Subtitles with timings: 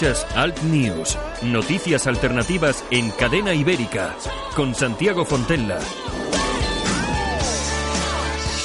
[0.00, 4.16] Escuchas Alt News, noticias alternativas en cadena ibérica,
[4.56, 5.78] con Santiago Fontella.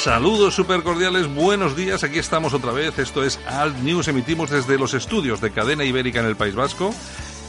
[0.01, 4.77] Saludos super cordiales, buenos días, aquí estamos otra vez, esto es Alt News, emitimos desde
[4.77, 6.95] los estudios de cadena ibérica en el País Vasco.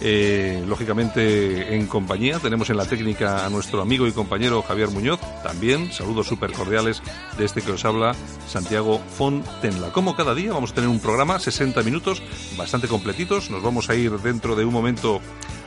[0.03, 2.39] Eh, lógicamente en compañía.
[2.39, 5.21] Tenemos en la técnica a nuestro amigo y compañero Javier Muñoz.
[5.43, 7.03] También saludos súper cordiales
[7.39, 8.15] de este que os habla
[8.47, 9.93] Santiago Fontenla.
[9.93, 12.23] Como cada día vamos a tener un programa, 60 minutos,
[12.59, 13.51] bastante completitos.
[13.51, 15.21] Nos vamos a ir dentro de un momento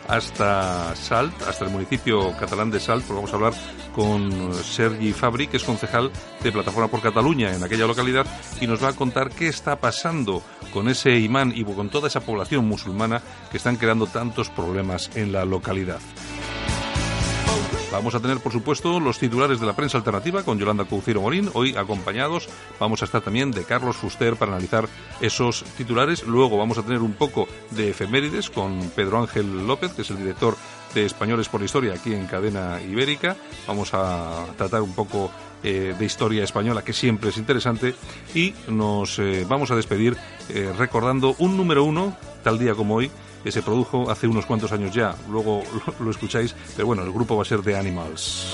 [0.09, 3.53] hasta Salt, hasta el municipio catalán de Salt, porque vamos a hablar
[3.93, 6.11] con Sergi Fabri, que es concejal
[6.43, 8.25] de Plataforma por Cataluña en aquella localidad,
[8.59, 10.41] y nos va a contar qué está pasando
[10.73, 15.31] con ese imán y con toda esa población musulmana que están creando tantos problemas en
[15.31, 15.99] la localidad.
[17.91, 21.49] Vamos a tener, por supuesto, los titulares de la prensa alternativa con Yolanda Couceiro Morín,
[21.53, 22.47] hoy acompañados.
[22.79, 24.87] Vamos a estar también de Carlos Fuster para analizar
[25.21, 26.23] esos titulares.
[26.23, 30.17] Luego vamos a tener un poco de efemérides con Pedro Ángel López, que es el
[30.17, 30.55] director
[30.93, 33.35] de Españoles por la Historia aquí en Cadena Ibérica.
[33.67, 35.31] Vamos a tratar un poco
[35.63, 37.95] eh, de historia española, que siempre es interesante.
[38.33, 40.15] Y nos eh, vamos a despedir
[40.49, 43.11] eh, recordando un número uno, tal día como hoy,
[43.43, 45.15] que se produjo hace unos cuantos años ya.
[45.29, 45.63] Luego
[45.99, 48.53] lo, lo escucháis, pero bueno, el grupo va a ser The Animals.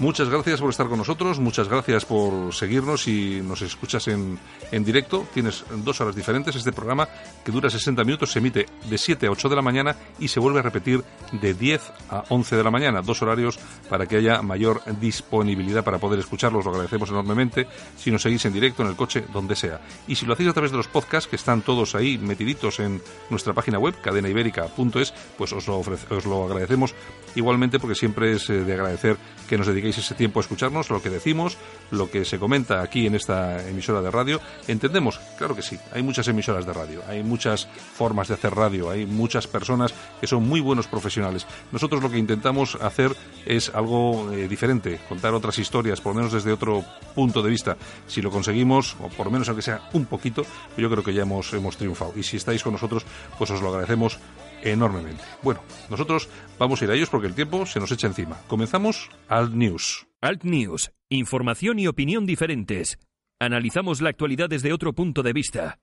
[0.00, 4.38] Muchas gracias por estar con nosotros, muchas gracias por seguirnos y nos escuchas en,
[4.70, 5.26] en, directo.
[5.34, 6.54] Tienes dos horas diferentes.
[6.54, 7.08] Este programa,
[7.44, 10.38] que dura 60 minutos, se emite de 7 a 8 de la mañana y se
[10.38, 13.02] vuelve a repetir de 10 a 11 de la mañana.
[13.02, 13.58] Dos horarios
[13.88, 16.64] para que haya mayor disponibilidad para poder escucharlos.
[16.64, 17.66] Lo agradecemos enormemente
[17.96, 19.80] si nos seguís en directo, en el coche, donde sea.
[20.06, 23.02] Y si lo hacéis a través de los podcasts, que están todos ahí metiditos en
[23.30, 26.94] nuestra página web, cadenaibérica.es, pues os lo, os lo agradecemos
[27.34, 29.16] igualmente porque siempre es de agradecer
[29.48, 31.56] que nos dediquéis ese tiempo a escucharnos, lo que decimos,
[31.90, 34.40] lo que se comenta aquí en esta emisora de radio.
[34.66, 38.90] Entendemos, claro que sí, hay muchas emisoras de radio, hay muchas formas de hacer radio,
[38.90, 41.46] hay muchas personas que son muy buenos profesionales.
[41.72, 43.16] Nosotros lo que intentamos hacer
[43.46, 46.84] es algo eh, diferente, contar otras historias, por lo menos desde otro
[47.14, 47.76] punto de vista.
[48.06, 50.44] Si lo conseguimos, o por lo menos aunque sea un poquito,
[50.76, 52.12] yo creo que ya hemos, hemos triunfado.
[52.16, 53.04] Y si estáis con nosotros,
[53.38, 54.18] pues os lo agradecemos
[54.62, 55.22] enormemente.
[55.42, 55.60] Bueno,
[55.90, 58.36] nosotros vamos a ir a ellos porque el tiempo se nos echa encima.
[58.46, 60.06] Comenzamos Alt News.
[60.20, 62.98] Alt News, información y opinión diferentes.
[63.40, 65.78] Analizamos la actualidad desde otro punto de vista.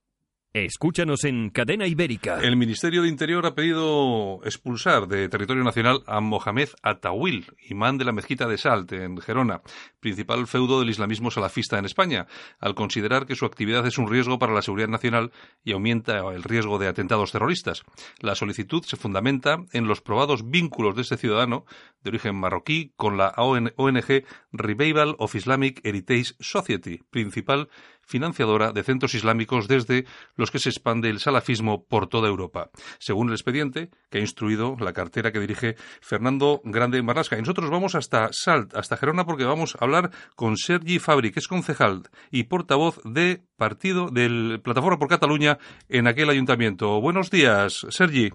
[0.56, 2.40] Escúchanos en Cadena Ibérica.
[2.42, 8.06] El Ministerio de Interior ha pedido expulsar de territorio nacional a Mohamed Atawil, imán de
[8.06, 9.62] la mezquita de Salt, en Gerona,
[10.00, 12.28] principal feudo del islamismo salafista en España,
[12.62, 15.34] al considerar que su actividad es un riesgo para la seguridad nacional
[15.66, 17.84] y aumenta el riesgo de atentados terroristas.
[18.22, 21.66] La solicitud se fundamenta en los probados vínculos de este ciudadano,
[22.02, 24.24] de origen marroquí, con la ONG
[24.54, 27.68] Revival of Islamic Heritage Society, principal
[28.06, 30.06] financiadora de centros islámicos desde
[30.36, 34.76] los que se expande el salafismo por toda Europa, según el expediente que ha instruido
[34.80, 37.38] la cartera que dirige Fernando Grande Marlasca.
[37.38, 41.40] Y nosotros vamos hasta Salt, hasta Gerona, porque vamos a hablar con Sergi Fabri, que
[41.40, 45.58] es concejal y portavoz de partido del Plataforma por Cataluña
[45.90, 47.00] en aquel ayuntamiento.
[47.02, 48.32] Buenos días, Sergi.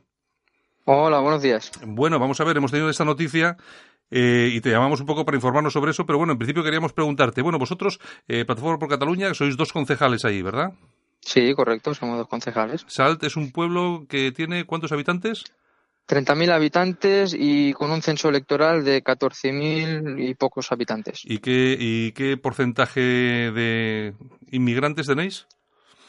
[0.85, 1.71] Hola, buenos días.
[1.87, 3.57] Bueno, vamos a ver, hemos tenido esta noticia
[4.11, 6.93] eh, y te llamamos un poco para informarnos sobre eso, pero bueno, en principio queríamos
[6.93, 10.73] preguntarte, bueno, vosotros, eh, Plataforma por Cataluña, sois dos concejales ahí, ¿verdad?
[11.21, 12.85] Sí, correcto, somos dos concejales.
[12.89, 15.45] Salt es un pueblo que tiene ¿cuántos habitantes?
[16.09, 21.21] 30.000 habitantes y con un censo electoral de 14.000 y pocos habitantes.
[21.25, 24.15] ¿Y qué, ¿Y qué porcentaje de
[24.51, 25.47] inmigrantes tenéis?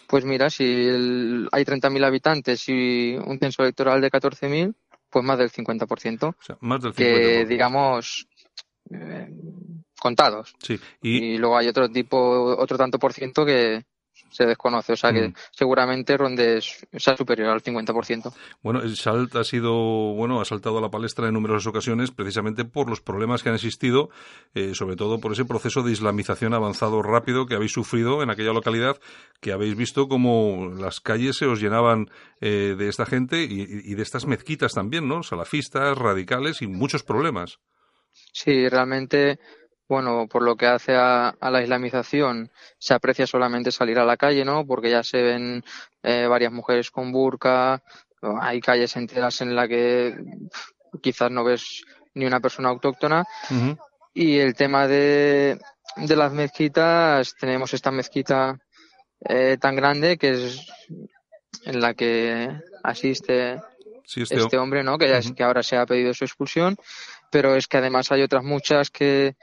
[0.07, 4.73] Pues mira, si el, hay 30.000 habitantes y un censo electoral de 14.000,
[5.11, 6.29] pues más del 50%.
[6.29, 6.95] O sea, más del 50%.
[6.95, 8.27] Que, digamos,
[8.89, 9.29] eh,
[9.99, 10.55] contados.
[10.59, 10.79] Sí.
[11.01, 11.33] Y...
[11.33, 11.37] y...
[11.37, 12.17] luego hay otro tipo,
[12.57, 13.83] otro tanto por ciento que
[14.31, 14.93] se desconoce.
[14.93, 15.33] O sea que Mm.
[15.51, 18.33] seguramente ronde sea superior al 50%.
[18.63, 19.73] Bueno, el SALT ha sido,
[20.13, 23.55] bueno, ha saltado a la palestra en numerosas ocasiones precisamente por los problemas que han
[23.55, 24.09] existido,
[24.55, 28.53] eh, sobre todo por ese proceso de islamización avanzado rápido que habéis sufrido en aquella
[28.53, 28.97] localidad,
[29.39, 33.95] que habéis visto como las calles se os llenaban eh, de esta gente y, y
[33.95, 35.23] de estas mezquitas también, ¿no?
[35.23, 37.59] Salafistas, radicales y muchos problemas.
[38.33, 39.39] Sí, realmente
[39.91, 42.49] bueno, por lo que hace a, a, la islamización,
[42.79, 44.65] se aprecia solamente salir a la calle, ¿no?
[44.65, 45.65] Porque ya se ven
[46.01, 47.83] eh, varias mujeres con burka,
[48.39, 50.15] hay calles enteras en las que
[51.01, 51.83] quizás no ves
[52.13, 53.25] ni una persona autóctona.
[53.49, 53.77] Uh -huh.
[54.13, 55.59] Y el tema de,
[55.97, 58.57] de, las mezquitas, tenemos esta mezquita
[59.19, 60.67] eh, tan grande que es
[61.65, 62.49] en la que
[62.81, 63.59] asiste
[64.05, 64.97] sí, este, este, hombre, ¿no?
[64.97, 65.35] Que, ya, uh -huh.
[65.35, 66.77] que ahora se ha pedido su expulsión
[67.31, 69.35] pero es que además hay otras muchas que,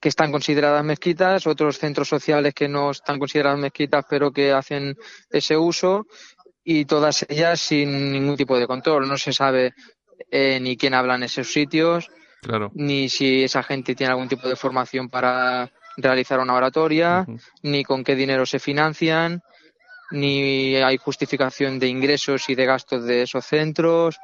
[0.00, 4.96] que están consideradas mezquitas, otros centros sociales que no están consideradas mezquitas, pero que hacen
[5.30, 6.06] ese uso,
[6.64, 9.08] y todas ellas sin ningún tipo de control.
[9.08, 9.74] No se sabe
[10.30, 12.08] eh, ni quién habla en esos sitios,
[12.74, 17.26] ni si esa gente tiene algún tipo de formación para realizar una oratoria,
[17.62, 19.42] ni con qué dinero se financian,
[20.10, 24.18] ni hay justificación de ingresos y de gastos de esos centros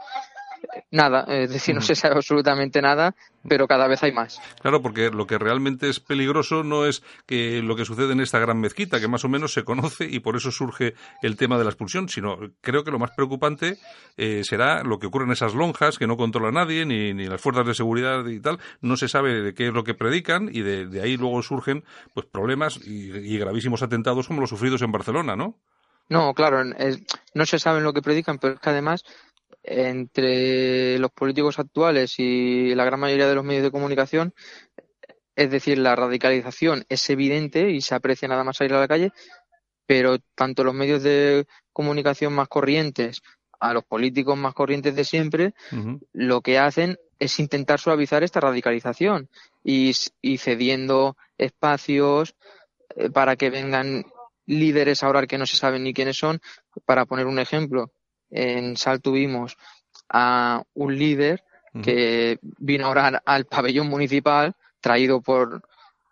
[0.91, 3.15] nada, es decir, no se sabe absolutamente nada,
[3.49, 4.41] pero cada vez hay más.
[4.61, 8.39] Claro, porque lo que realmente es peligroso no es que lo que sucede en esta
[8.39, 11.65] gran mezquita, que más o menos se conoce y por eso surge el tema de
[11.65, 13.79] la expulsión, sino creo que lo más preocupante
[14.17, 17.41] eh, será lo que ocurre en esas lonjas que no controla nadie, ni, ni las
[17.41, 20.63] fuerzas de seguridad y tal, no se sabe de qué es lo que predican y
[20.63, 21.85] de, ahí luego surgen
[22.15, 25.55] pues problemas y, gravísimos atentados como los sufridos en Barcelona, ¿no?
[26.09, 26.65] No, claro,
[27.35, 29.05] no se sabe lo que predican, pero es que además
[29.71, 34.35] entre los políticos actuales y la gran mayoría de los medios de comunicación,
[35.37, 39.13] es decir, la radicalización es evidente y se aprecia nada más salir a la calle,
[39.87, 43.23] pero tanto los medios de comunicación más corrientes
[43.61, 45.55] a los políticos más corrientes de siempre,
[46.13, 49.29] lo que hacen es intentar suavizar esta radicalización
[49.65, 49.93] y,
[50.39, 52.37] cediendo espacios
[52.97, 54.05] eh, para que vengan
[54.47, 56.41] líderes ahora que no se saben ni quiénes son.
[56.85, 57.93] Para poner un ejemplo,
[58.31, 59.57] en Sal tuvimos
[60.09, 61.45] a un líder
[61.83, 65.63] que vino a orar al pabellón municipal traído por,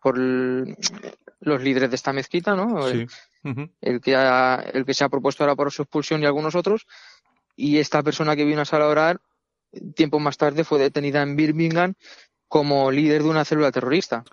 [0.01, 2.87] por los líderes de esta mezquita, ¿no?
[2.89, 4.15] El, que
[4.73, 6.87] el que se ha propuesto ahora por su expulsión y algunos otros.
[7.57, 9.21] Y esta persona que vino a Sal a orar,
[9.95, 11.95] tiempo más tarde fue detenida en Birmingham
[12.49, 14.25] como líder de una célula terrorista.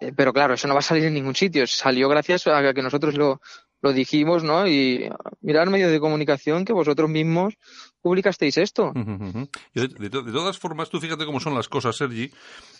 [0.00, 1.66] Eh, pero claro, eso no va a salir en ningún sitio.
[1.66, 3.40] Salió gracias a que nosotros lo,
[3.80, 4.66] lo dijimos, ¿no?
[4.66, 5.08] Y
[5.40, 7.54] mirar medios de comunicación que vosotros mismos
[8.02, 8.92] publicasteis esto.
[9.74, 12.30] de, todas formas, tú fíjate cómo son las cosas, Sergi,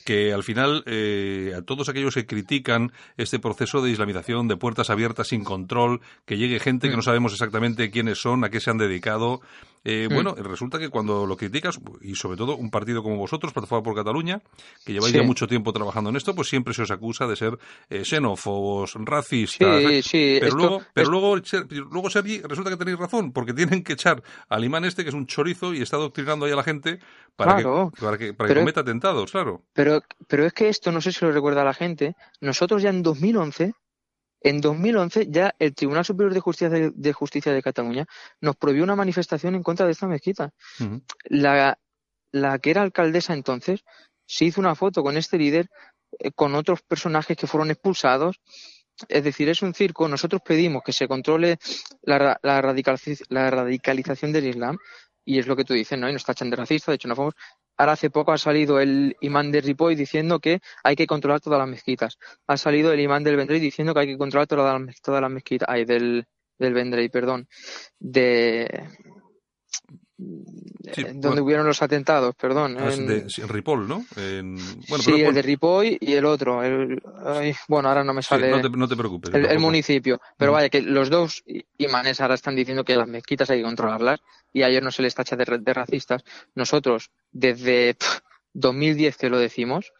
[0.04, 4.90] que al final eh, a todos aquellos que critican este proceso de islamización, de puertas
[4.90, 7.04] abiertas sin control, que llegue gente que no mm.
[7.04, 9.40] sabemos exactamente quiénes son, a qué se han dedicado,
[9.84, 10.14] eh, mm.
[10.14, 13.94] Bueno, resulta que cuando lo criticas, y sobre todo un partido como vosotros, Plataforma por
[13.94, 14.42] Cataluña,
[14.84, 17.58] que lleváis ya mucho tiempo trabajando en esto, pues siempre se os acusa de ser
[17.88, 19.82] eh, xenófobos, racistas.
[20.12, 21.36] pero, luego, pero luego,
[21.90, 25.14] luego, Sergi, resulta que tenéis razón, porque tienen que echar al imán este, que es
[25.14, 26.98] un chorizo, y está adoctrinando ahí a la gente
[27.36, 27.64] para que,
[28.00, 29.64] para que, para que cometa atentados, claro.
[29.72, 33.02] Pero, pero es que esto, no sé si lo recuerda la gente, nosotros ya en
[33.02, 33.74] 2011
[34.40, 38.06] en 2011 ya el Tribunal Superior de Justicia de, Justicia de Cataluña
[38.40, 40.52] nos prohibió una manifestación en contra de esta mezquita.
[41.24, 41.78] la,
[42.30, 43.84] la, que era alcaldesa entonces
[44.26, 45.70] se hizo una foto con este líder,
[46.18, 48.40] eh, con otros personajes que fueron expulsados.
[49.08, 50.08] Es decir, es un circo.
[50.08, 51.58] Nosotros pedimos que se controle
[52.02, 54.78] la, radicalización del Islam
[55.24, 56.08] y es lo que tú dices, ¿no?
[56.08, 57.34] Y nos tachan de racista, de hecho, no fuimos
[57.78, 61.60] Ahora hace poco ha salido el imán de Ripoll diciendo que hay que controlar todas
[61.60, 62.18] las mezquitas.
[62.48, 65.68] Ha salido el imán del Vendrell diciendo que hay que controlar todas las, mezquitas.
[65.70, 66.26] Ay, del,
[66.58, 67.46] del Vendrell, perdón.
[68.00, 68.88] De,
[70.18, 72.76] donde hubieron los atentados, perdón.
[72.78, 74.04] Ah, en, de, Ripoll, ¿no?
[74.14, 76.60] sí, el de Ripoll y el otro.
[77.68, 78.50] bueno, ahora no me sale.
[78.50, 79.32] no, te, preocupes.
[79.32, 80.20] El, municipio.
[80.36, 81.44] Pero vaya, que los dos
[81.78, 84.20] imanes ahora están diciendo que las mezquitas hay que controlarlas
[84.52, 86.24] y a ellos no se les tacha de, racistas.
[86.54, 87.96] Nosotros, desde
[88.54, 89.92] 2010 que lo decimos,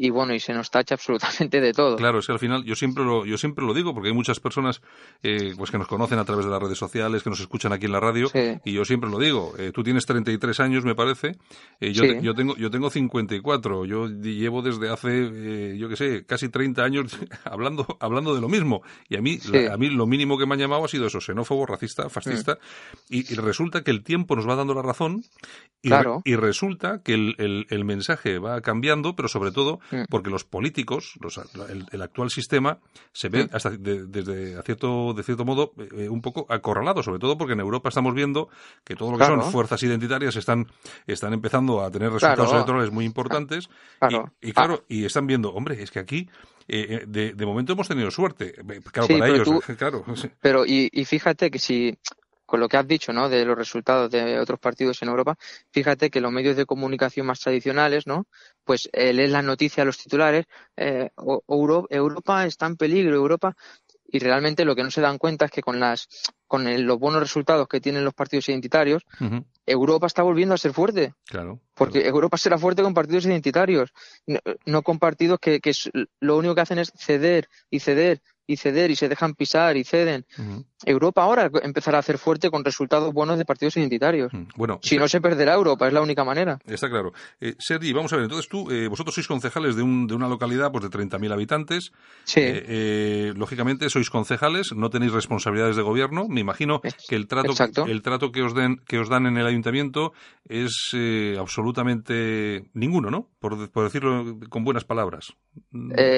[0.00, 1.96] y bueno, y se nos tacha absolutamente de todo.
[1.96, 4.40] Claro, es que al final yo siempre lo, yo siempre lo digo porque hay muchas
[4.40, 4.80] personas
[5.22, 7.86] eh, pues que nos conocen a través de las redes sociales, que nos escuchan aquí
[7.86, 8.28] en la radio
[8.64, 9.54] y yo siempre lo digo.
[9.58, 11.36] Eh, tú tienes 33 años, me parece.
[11.80, 13.84] Eh, yo, yo tengo yo tengo 54.
[13.84, 18.82] Yo llevo desde hace yo qué sé, casi 30 años hablando hablando de lo mismo
[19.08, 19.38] y a mí
[19.70, 22.58] a mí lo mínimo que me han llamado ha sido eso, xenófobo, racista, fascista
[23.08, 25.22] y, resulta que el tiempo nos va dando la razón
[25.82, 25.90] y,
[26.24, 29.87] y resulta que el, el mensaje va cambiando, pero sobre todo Mm.
[30.08, 31.14] Porque los políticos,
[31.92, 32.78] el, actual sistema,
[33.12, 33.48] se ve mm.
[33.52, 37.88] hasta desde cierto, de cierto modo eh, un poco acorralado, sobre todo porque en Europa
[37.88, 38.48] estamos viendo
[38.84, 40.66] que todo lo que son fuerzas identitarias están,
[41.06, 43.68] están empezando a tener resultados electorales muy importantes
[44.40, 46.28] Y, claro, y están viendo, hombre, es que aquí
[46.68, 48.52] eh, eh, de, momento hemos tenido suerte.
[48.92, 50.04] Claro, para ellos, claro.
[50.42, 51.98] Pero, y, y, fíjate que si
[52.48, 53.28] con lo que has dicho, ¿no?
[53.28, 55.36] De los resultados de otros partidos en Europa,
[55.70, 58.26] fíjate que los medios de comunicación más tradicionales, ¿no?
[58.64, 61.10] Pues eh, lees las noticias, los titulares, eh,
[61.46, 63.54] Europa está en peligro, Europa,
[64.10, 66.08] y realmente lo que no se dan cuenta es que con las
[66.46, 69.02] con los buenos resultados que tienen los partidos identitarios,
[69.66, 71.12] Europa está volviendo a ser fuerte.
[71.26, 71.60] Claro.
[71.74, 73.92] Porque Europa será fuerte con partidos identitarios,
[74.64, 75.72] no, con partidos que, que,
[76.20, 79.84] lo único que hacen es ceder y ceder y ceder y se dejan pisar y
[79.84, 80.24] ceden.
[80.84, 84.32] Europa ahora empezará a hacer fuerte con resultados buenos de partidos identitarios.
[84.56, 86.58] Bueno, si no se perderá Europa, es la única manera.
[86.66, 87.12] Está claro.
[87.40, 90.28] Eh, Sergi, vamos a ver, entonces tú, eh, vosotros sois concejales de, un, de una
[90.28, 91.92] localidad pues, de 30.000 habitantes.
[92.24, 92.40] Sí.
[92.40, 96.26] Eh, eh, lógicamente sois concejales, no tenéis responsabilidades de gobierno.
[96.26, 97.52] Me imagino que el trato,
[97.86, 100.14] el trato que os, den, que os dan en el ayuntamiento
[100.48, 100.96] es
[101.38, 103.28] absolutamente ninguno, ¿no?
[103.40, 105.34] Por, por decirlo con buenas palabras.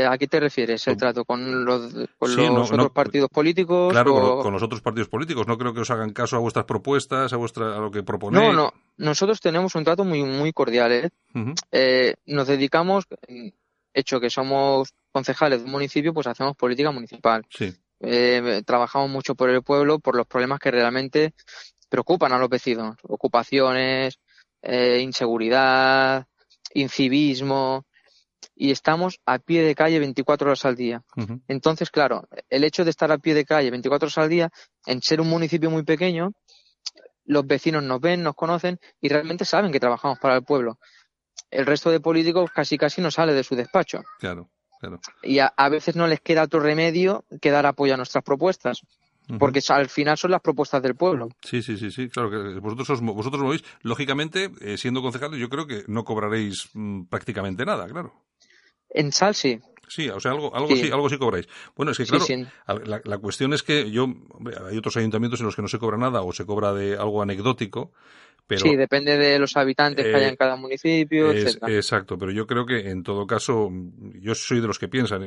[0.08, 1.24] ¿A qué te refieres el trato?
[1.24, 3.92] ¿Con los, con los otros partidos políticos?
[3.92, 5.46] Claro, con, los otros partidos políticos.
[5.46, 8.44] No creo que os hagan caso a vuestras propuestas, a, vuestra, a lo que proponéis.
[8.44, 8.72] No, no.
[8.98, 10.92] Nosotros tenemos un trato muy, muy cordial.
[10.92, 11.10] ¿eh?
[11.72, 13.06] eh nos dedicamos,
[13.94, 17.46] hecho que somos concejales de un municipio, pues hacemos política municipal.
[17.48, 17.74] Sí.
[18.00, 21.32] Eh, trabajamos mucho por el pueblo, por los problemas que realmente
[21.88, 22.96] preocupan a los vecinos.
[23.02, 24.18] Ocupaciones,
[24.60, 26.26] eh, inseguridad,
[26.74, 27.86] incivismo,
[28.60, 31.02] y estamos a pie de calle 24 horas al día.
[31.48, 34.50] Entonces, claro, el hecho de estar a pie de calle 24 horas al día,
[34.84, 36.32] en ser un municipio muy pequeño,
[37.24, 40.78] los vecinos nos ven, nos conocen y realmente saben que trabajamos para el pueblo.
[41.50, 44.02] El resto de políticos casi casi no sale de su despacho.
[44.18, 45.00] Claro, claro.
[45.22, 48.82] Y a, veces no les queda otro remedio que dar apoyo a nuestras propuestas
[49.38, 51.28] porque al final son las propuestas del pueblo.
[51.42, 53.64] Sí, sí, sí, sí, claro que vosotros vosotros movís.
[53.80, 58.12] Lógicamente, eh, siendo concejales, yo creo que no cobraréis mm, prácticamente nada, claro.
[58.90, 59.60] En sal sí.
[59.88, 60.88] Sí, o sea, algo, algo sí.
[60.92, 61.48] algo sí cobráis.
[61.74, 62.24] Bueno, es que claro,
[62.84, 64.06] La, la, cuestión es que yo,
[64.68, 67.22] hay otros ayuntamientos en los que no se cobra nada o se cobra de algo
[67.22, 67.90] anecdótico,
[68.50, 72.48] pero, sí, depende de los habitantes que haya en eh, cada municipio, Exacto, pero yo
[72.48, 73.70] creo que en todo caso,
[74.14, 75.22] yo soy de los que piensan,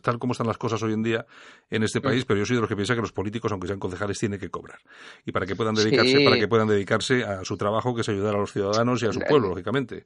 [0.00, 1.26] tal como están las cosas hoy en día
[1.70, 2.02] en este mm.
[2.02, 4.38] país, pero yo soy de los que piensan que los políticos, aunque sean concejales, tienen
[4.38, 4.78] que cobrar.
[5.26, 8.36] Y para que puedan dedicarse, para que puedan dedicarse a su trabajo, que es ayudar
[8.36, 10.04] a los ciudadanos y a su pueblo, lógicamente.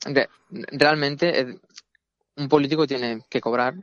[0.73, 1.59] realmente,
[2.37, 3.75] un político tiene que cobrar,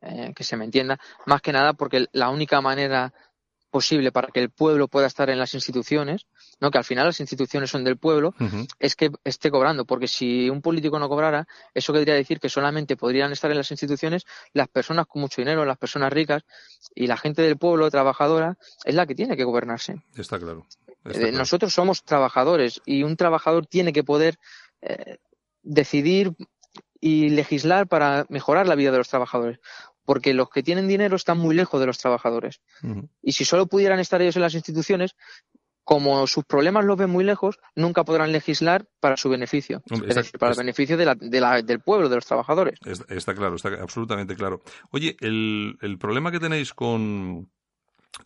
[0.00, 3.12] eh, que se me entienda, más que nada porque la única manera
[3.74, 6.26] posible para que el pueblo pueda estar en las instituciones,
[6.60, 6.70] ¿no?
[6.70, 8.32] que al final las instituciones son del pueblo,
[8.78, 12.96] es que esté cobrando, porque si un político no cobrara, eso querría decir que solamente
[12.96, 16.44] podrían estar en las instituciones las personas con mucho dinero, las personas ricas,
[16.94, 20.04] y la gente del pueblo trabajadora es la que tiene que gobernarse.
[20.14, 20.64] Está claro.
[21.06, 24.38] Eh, nosotros somos trabajadores y un trabajador tiene que poder
[24.82, 25.18] eh,
[25.64, 26.32] decidir
[27.04, 29.58] y legislar para mejorar la vida de los trabajadores.
[30.06, 32.62] Porque los que tienen dinero están muy lejos de los trabajadores.
[33.20, 35.14] Y si solo pudieran estar ellos en las instituciones,
[35.82, 39.82] como sus problemas los ven muy lejos, nunca podrán legislar para su beneficio.
[39.90, 41.04] es decir, para el beneficio de
[41.40, 42.78] la, del pueblo, de los trabajadores.
[43.10, 44.62] Está, claro, está absolutamente claro.
[44.90, 47.50] Oye, el, el problema que tenéis con,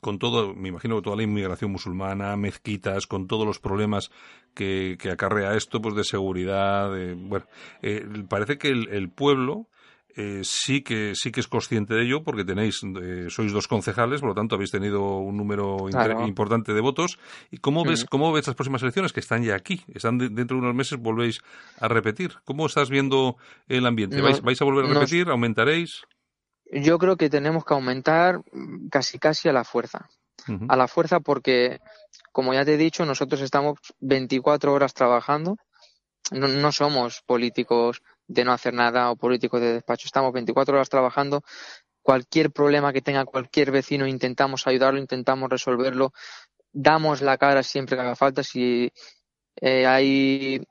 [0.00, 4.11] con todo, me imagino toda la inmigración musulmana, mezquitas, con todos los problemas
[4.54, 7.47] que, que acarrea esto, pues de seguridad, bueno,
[7.83, 9.68] eh, parece que el, pueblo
[10.16, 14.21] eh, sí que sí que es consciente de ello porque tenéis eh, sois dos concejales,
[14.21, 15.87] por lo tanto habéis tenido un número
[16.26, 17.18] importante de votos.
[17.50, 20.62] ¿Y cómo ves cómo ves las próximas elecciones que están ya aquí, están dentro de
[20.62, 21.40] unos meses volvéis
[21.78, 22.33] a repetir?
[22.45, 23.37] ¿Cómo estás viendo
[23.68, 24.21] el ambiente?
[24.21, 25.28] ¿Vais, vais a volver a repetir?
[25.28, 26.02] ¿Aumentaréis?
[26.70, 28.42] Yo creo que tenemos que aumentar
[28.90, 30.08] casi casi a la fuerza.
[30.68, 31.78] A la fuerza porque,
[32.32, 35.56] como ya te he dicho, nosotros estamos 24 horas trabajando.
[36.30, 40.06] No, no somos políticos de no hacer nada o políticos de despacho.
[40.06, 41.42] Estamos 24 horas trabajando.
[42.02, 46.12] Cualquier problema que tenga cualquier vecino intentamos ayudarlo, intentamos resolverlo.
[46.72, 48.42] Damos la cara siempre que haga falta.
[48.42, 48.90] Si
[49.60, 50.62] eh, hay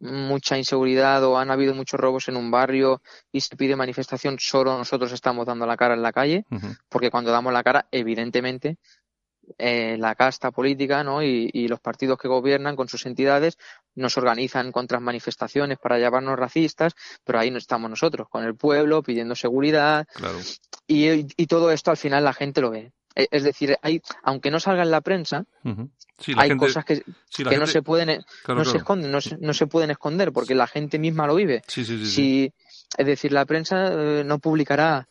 [0.00, 4.76] mucha inseguridad o han habido muchos robos en un barrio y se pide manifestación, solo
[4.76, 6.44] nosotros estamos dando la cara en la calle,
[6.88, 8.78] porque cuando damos la cara, evidentemente,
[9.58, 11.22] eh, la casta política ¿no?
[11.22, 13.58] Y, los partidos que gobiernan con sus entidades
[13.94, 19.02] nos organizan contra manifestaciones para llamarnos racistas, pero ahí no estamos nosotros, con el pueblo
[19.02, 20.06] pidiendo seguridad.
[20.86, 22.92] Y, todo esto al final la gente lo ve.
[23.16, 25.46] E, es decir, hay, aunque no salga en la prensa,
[26.36, 27.02] hay cosas que,
[27.58, 30.98] no se pueden no se esconden, no se, no se, pueden esconder porque la gente
[30.98, 31.62] misma lo vive.
[31.66, 32.52] si,
[32.96, 35.08] es decir, la prensa eh, no publicará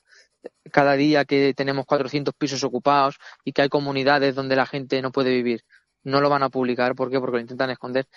[0.72, 5.12] cada día que tenemos 400 pisos ocupados y que hay comunidades donde la gente no
[5.12, 5.64] puede vivir.
[6.04, 7.20] No lo van a publicar, ¿por qué?
[7.20, 8.08] Porque lo intentan esconder.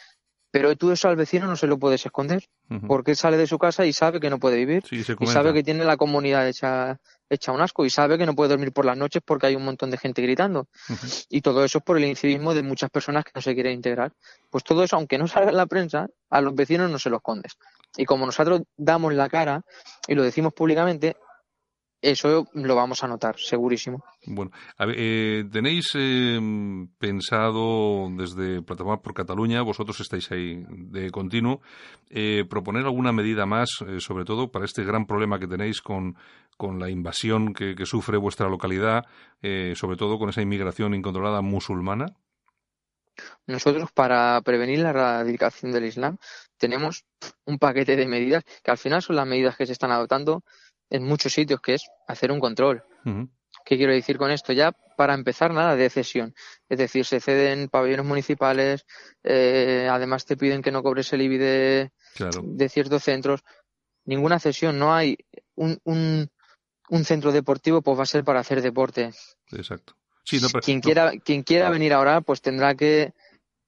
[0.51, 2.49] Pero tú eso al vecino no se lo puedes esconder,
[2.87, 5.85] porque sale de su casa y sabe que no puede vivir, y sabe que tiene
[5.85, 9.23] la comunidad hecha, hecha un asco, y sabe que no puede dormir por las noches
[9.25, 10.69] porque hay un montón de gente gritando.
[11.29, 14.13] Y todo eso es por el incivismo de muchas personas que no se quieren integrar.
[14.49, 17.19] Pues todo eso, aunque no salga en la prensa, a los vecinos no se lo
[17.19, 17.59] escondes.
[17.97, 19.63] Y como nosotros damos la cara
[20.07, 21.17] y lo decimos públicamente,
[22.01, 24.05] eso lo vamos a notar, segurísimo.
[24.27, 26.39] Bueno, eh, ¿tenéis eh,
[26.99, 31.61] pensado desde Plataforma por Cataluña, vosotros estáis ahí de continuo,
[32.11, 36.17] eh, proponer alguna medida más, sobre todo para este gran problema que tenéis con,
[36.57, 39.05] con la invasión que, que sufre vuestra localidad,
[39.75, 42.15] sobre todo con esa inmigración incontrolada musulmana?
[43.47, 46.19] Nosotros, para prevenir la radicación del Islam,
[46.57, 47.05] tenemos
[47.45, 50.45] un paquete de medidas que al final son las medidas que se están adoptando
[50.91, 52.83] en muchos sitios, que es hacer un control.
[53.65, 54.53] ¿Qué quiero decir con esto?
[54.53, 56.35] Ya para empezar, nada de cesión.
[56.69, 58.87] Es decir, se ceden pabellones municipales,
[59.23, 61.91] eh, además te piden que no cobres el IBI de,
[62.69, 63.45] ciertos centros.
[64.05, 65.19] Ninguna cesión, no hay
[65.55, 66.31] un, un,
[66.89, 69.11] un, centro deportivo, pues va a ser para hacer deporte.
[69.53, 69.95] Exacto.
[70.65, 73.13] quien, quiera, quien quiera venir ahora, pues tendrá que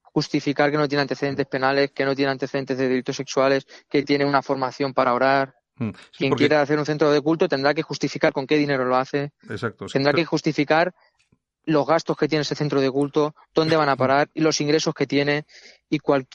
[0.01, 4.25] justificar que no tiene antecedentes penales, que no tiene antecedentes de delitos sexuales, que tiene
[4.25, 5.55] una formación para orar.
[5.77, 8.95] Mm, Quien quiera hacer un centro de culto tendrá que justificar con qué dinero lo
[8.95, 9.31] hace.
[9.49, 9.85] Exacto.
[9.85, 10.93] Tendrá que justificar
[11.65, 14.93] los gastos que tiene ese centro de culto, dónde van a parar y los ingresos
[14.93, 15.45] que tiene
[15.89, 16.27] y cual,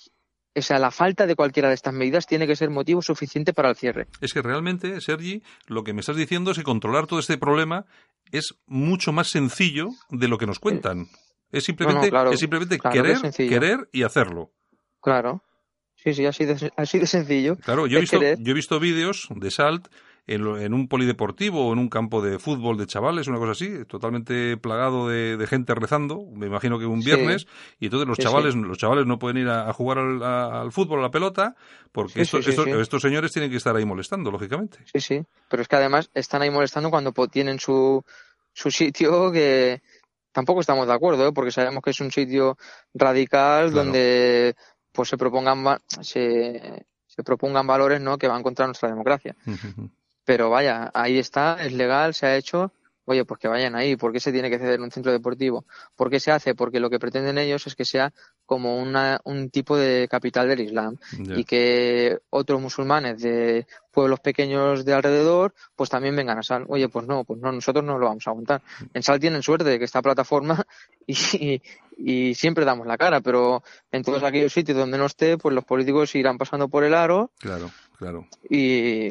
[0.54, 3.70] o sea, la falta de cualquiera de estas medidas tiene que ser motivo suficiente para
[3.70, 4.06] el cierre.
[4.20, 7.86] Es que realmente, Sergi, lo que me estás diciendo es que controlar todo este problema
[8.32, 11.06] es mucho más sencillo de lo que nos cuentan.
[11.52, 14.50] Es simplemente, es simplemente querer, querer y hacerlo.
[15.00, 15.42] Claro.
[16.06, 17.56] Sí, sí, así de, así de sencillo.
[17.56, 19.88] Claro, yo he visto, yo he visto vídeos de Salt
[20.28, 24.56] en, un polideportivo o en un campo de fútbol de chavales, una cosa así, totalmente
[24.56, 27.48] plagado de, gente rezando, me imagino que un viernes,
[27.80, 31.10] y entonces los chavales los chavales no pueden ir a, jugar al, fútbol, a la
[31.10, 31.56] pelota,
[31.90, 34.78] porque estos, estos, señores tienen que estar ahí molestando, lógicamente.
[34.84, 38.04] Sí, sí, pero es que además están ahí molestando cuando tienen su,
[38.52, 39.82] su sitio que
[40.30, 41.32] tampoco estamos de acuerdo, ¿eh?
[41.32, 42.58] porque sabemos que es un sitio
[42.94, 44.54] radical donde
[44.96, 49.36] pues se propongan se, se propongan valores no que van contra nuestra democracia.
[50.24, 52.72] Pero vaya, ahí está, es legal, se ha hecho.
[53.06, 53.96] Oye, pues que vayan ahí.
[53.96, 55.64] ¿Por qué se tiene que ceder un centro deportivo?
[55.94, 56.54] ¿Por qué se hace?
[56.54, 58.12] Porque lo que pretenden ellos es que sea
[58.44, 64.84] como una, un tipo de capital del Islam y que otros musulmanes de pueblos pequeños
[64.84, 66.64] de alrededor pues también vengan a Sal.
[66.68, 68.62] Oye, pues no, pues no, nosotros no lo vamos a aguantar.
[68.92, 70.64] En Sal tienen suerte de que esta plataforma
[71.06, 71.62] y,
[71.96, 75.64] y siempre damos la cara, pero en todos aquellos sitios donde no esté, pues los
[75.64, 77.30] políticos irán pasando por el aro.
[77.38, 77.70] Claro.
[77.98, 78.26] Claro.
[78.50, 79.10] Y,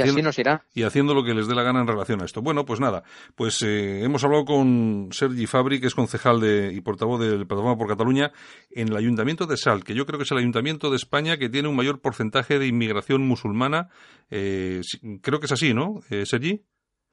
[0.00, 0.64] así nos irá.
[0.74, 2.40] Y haciendo lo que les dé la gana en relación a esto.
[2.40, 3.02] Bueno, pues nada,
[3.34, 7.76] pues eh, hemos hablado con Sergi Fabri, que es concejal de, y portavoz del Plataforma
[7.76, 8.32] por Cataluña,
[8.70, 11.50] en el Ayuntamiento de Sal, que yo creo que es el Ayuntamiento de España que
[11.50, 13.90] tiene un mayor porcentaje de inmigración musulmana.
[14.30, 14.80] Eh,
[15.20, 16.62] creo que es así, ¿no, eh, Sergi?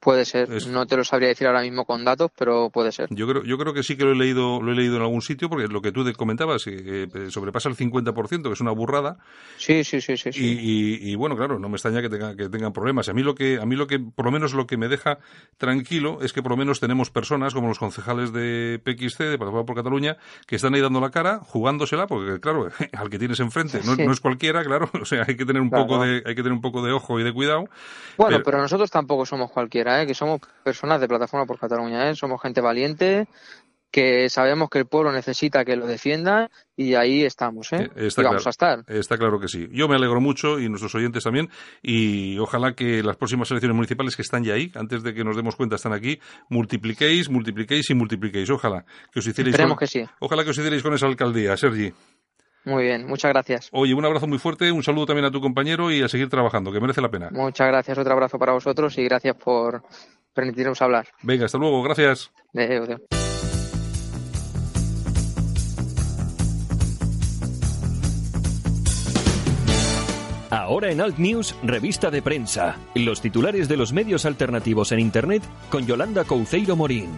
[0.02, 3.06] Puede ser, no te lo sabría decir ahora mismo con datos, pero puede ser.
[3.10, 5.22] Yo creo, yo creo que sí que lo he leído, lo he leído en algún
[5.22, 6.62] sitio, porque lo que tú comentabas,
[7.28, 9.18] sobrepasa el 50%, que es una burrada.
[9.58, 10.30] Sí, sí, sí, sí.
[10.34, 13.08] Y, bueno, claro, no me extraña que, tenga, que tengan problemas.
[13.10, 15.18] A mí lo que, a mí lo que, por lo menos lo que me deja
[15.56, 19.66] tranquilo es que por lo menos tenemos personas como los concejales de PXC, de Plataforma
[19.66, 20.16] por Cataluña,
[20.48, 24.20] que están ahí dando la cara, jugándosela, porque claro, al que tienes enfrente no, es
[24.20, 26.82] cualquiera, claro, o sea, hay que tener un poco de, hay que tener un poco
[26.82, 27.66] de ojo y de cuidado.
[28.16, 29.91] Bueno, pero nosotros tampoco somos cualquiera.
[30.00, 30.06] ¿Eh?
[30.06, 32.14] que somos personas de Plataforma por Cataluña, ¿eh?
[32.14, 33.26] somos gente valiente,
[33.92, 37.90] que sabemos que el pueblo necesita que lo defienda y ahí estamos, ¿eh?
[37.94, 38.84] eh vamos a estar.
[38.86, 39.68] Está claro que sí.
[39.70, 41.50] Yo me alegro mucho y nuestros oyentes también
[41.82, 45.36] y ojalá que las próximas elecciones municipales que están ya ahí, antes de que nos
[45.36, 48.48] demos cuenta están aquí, multipliquéis, multipliquéis y multipliquéis.
[48.50, 50.02] Ojalá que os hicierais con, que sí.
[50.20, 51.92] Ojalá que os hicierais con esa alcaldía, Sergi.
[52.64, 53.68] Muy bien, muchas gracias.
[53.72, 56.72] Oye, un abrazo muy fuerte, un saludo también a tu compañero y a seguir trabajando,
[56.72, 57.28] que merece la pena.
[57.32, 59.82] Muchas gracias, otro abrazo para vosotros y gracias por
[60.32, 61.08] permitirnos hablar.
[61.22, 62.30] Venga, hasta luego, gracias.
[70.50, 72.76] Ahora en Alt News, revista de prensa.
[72.94, 77.08] Los titulares de los medios alternativos en Internet con Yolanda Couceiro Morín.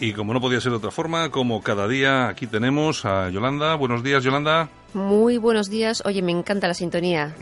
[0.00, 3.74] Y como no podía ser de otra forma, como cada día aquí tenemos a Yolanda.
[3.76, 4.68] Buenos días, Yolanda.
[4.92, 6.02] Muy buenos días.
[6.04, 7.34] Oye, me encanta la sintonía.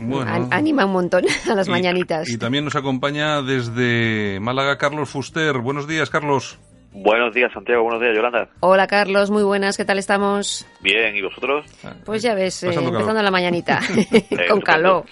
[0.51, 2.29] Anima un montón a las mañanitas.
[2.29, 5.57] Y también nos acompaña desde Málaga Carlos Fuster.
[5.57, 6.57] Buenos días, Carlos.
[6.93, 7.83] Buenos días, Santiago.
[7.83, 8.47] Buenos días, Yolanda.
[8.61, 9.29] Hola, Carlos.
[9.29, 9.75] Muy buenas.
[9.75, 10.65] ¿Qué tal estamos?
[10.81, 11.13] Bien.
[11.13, 11.65] ¿Y vosotros?
[12.05, 13.81] Pues ya ves, eh, empezando la mañanita,
[14.49, 15.03] con calor.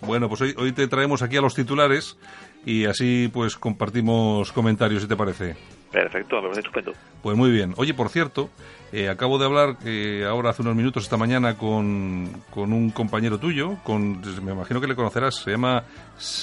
[0.00, 2.18] Bueno, pues hoy, hoy te traemos aquí a los titulares
[2.66, 5.77] y así pues compartimos comentarios, si te parece.
[5.90, 6.92] Perfecto, me parece estupendo.
[7.22, 7.74] Pues muy bien.
[7.76, 8.50] Oye, por cierto,
[8.92, 13.38] eh, acabo de hablar eh, ahora hace unos minutos esta mañana con, con, un compañero
[13.38, 15.84] tuyo, con, me imagino que le conocerás, se llama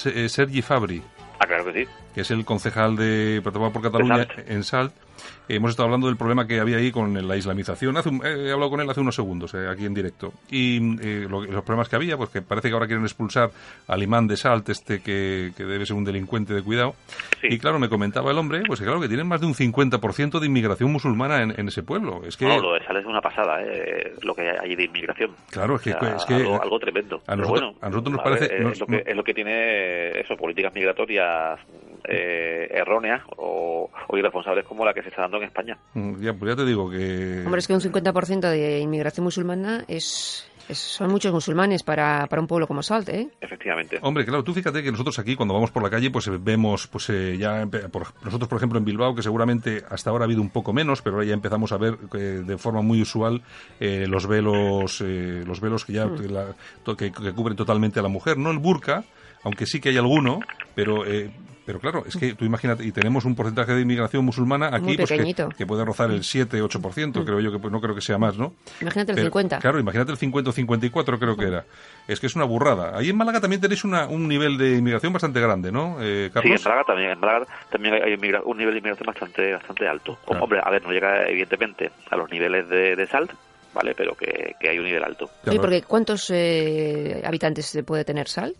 [0.06, 1.02] eh, Sergi Fabri.
[1.38, 1.90] Ah, claro que sí.
[2.14, 4.92] Que es el concejal de Plataforma por Cataluña en Salt.
[5.48, 7.96] Hemos estado hablando del problema que había ahí con la islamización.
[7.96, 10.32] Hace he hablado con él hace unos segundos, eh, aquí en directo.
[10.50, 10.80] Y
[11.28, 13.50] los problemas que había, pues que parece que ahora quieren expulsar
[13.86, 16.94] al imán de Salt, este que, debe ser un delincuente de cuidado.
[17.42, 20.46] Y claro, me comentaba el hombre, pues claro, que tienen más de un 50% de
[20.46, 22.22] inmigración musulmana en, ese pueblo.
[22.24, 22.46] Es que...
[22.46, 23.58] No, lo de Salt es una pasada,
[24.22, 25.30] lo que hay de inmigración.
[25.50, 25.90] Claro, es que...
[25.90, 27.20] es que algo, tremendo.
[27.26, 28.56] A nosotros, a nosotros nos parece...
[28.56, 31.60] es, lo que, es lo que tiene eso, políticas migratorias
[32.08, 35.76] eh, erróneas o, irresponsables como la que se está dando en España.
[35.94, 37.42] Mm, ya, pues ya te digo que...
[37.44, 42.48] Hombre, es que un 50% de inmigración musulmana es son muchos musulmanes para, para un
[42.48, 43.28] pueblo como Salte, ¿eh?
[43.40, 43.98] Efectivamente.
[44.02, 46.86] Hombre, claro, tú fíjate que nosotros aquí cuando vamos por la calle pues eh, vemos,
[46.88, 50.50] pues eh, ya, nosotros por ejemplo en Bilbao, que seguramente hasta ahora ha habido un
[50.50, 53.42] poco menos, pero ahora ya empezamos a ver de forma muy usual
[53.80, 56.96] los velos los velos que ya mm.
[56.96, 59.04] que, que, cubren totalmente a la mujer, no el burka,
[59.44, 60.40] aunque sí que hay alguno,
[60.74, 61.04] pero
[61.66, 65.10] pero claro, es que tú imagínate, y tenemos un porcentaje de inmigración musulmana aquí pues
[65.56, 67.24] que, puede rozar el 7-8%, mm.
[67.24, 68.54] creo yo, que pues, no creo que sea más, ¿no?
[68.80, 69.58] Imagínate el 50.
[69.58, 71.64] Claro, imagínate el 50 o 54 creo que era.
[72.06, 72.96] Es que es una burrada.
[72.96, 76.60] Ahí en Málaga también tenéis una, un nivel de inmigración bastante grande, ¿no, eh, Carlos?
[76.60, 80.18] Sí, en Málaga también, en Málaga también hay un nivel de inmigración bastante, bastante alto.
[80.26, 83.32] Hombre, a ver, no llega evidentemente a los niveles de, de SALT,
[83.74, 83.94] ¿vale?
[83.96, 85.28] Pero que, hay un nivel alto.
[85.44, 88.56] Sí, porque ¿cuántos eh, habitantes puede tener SALT?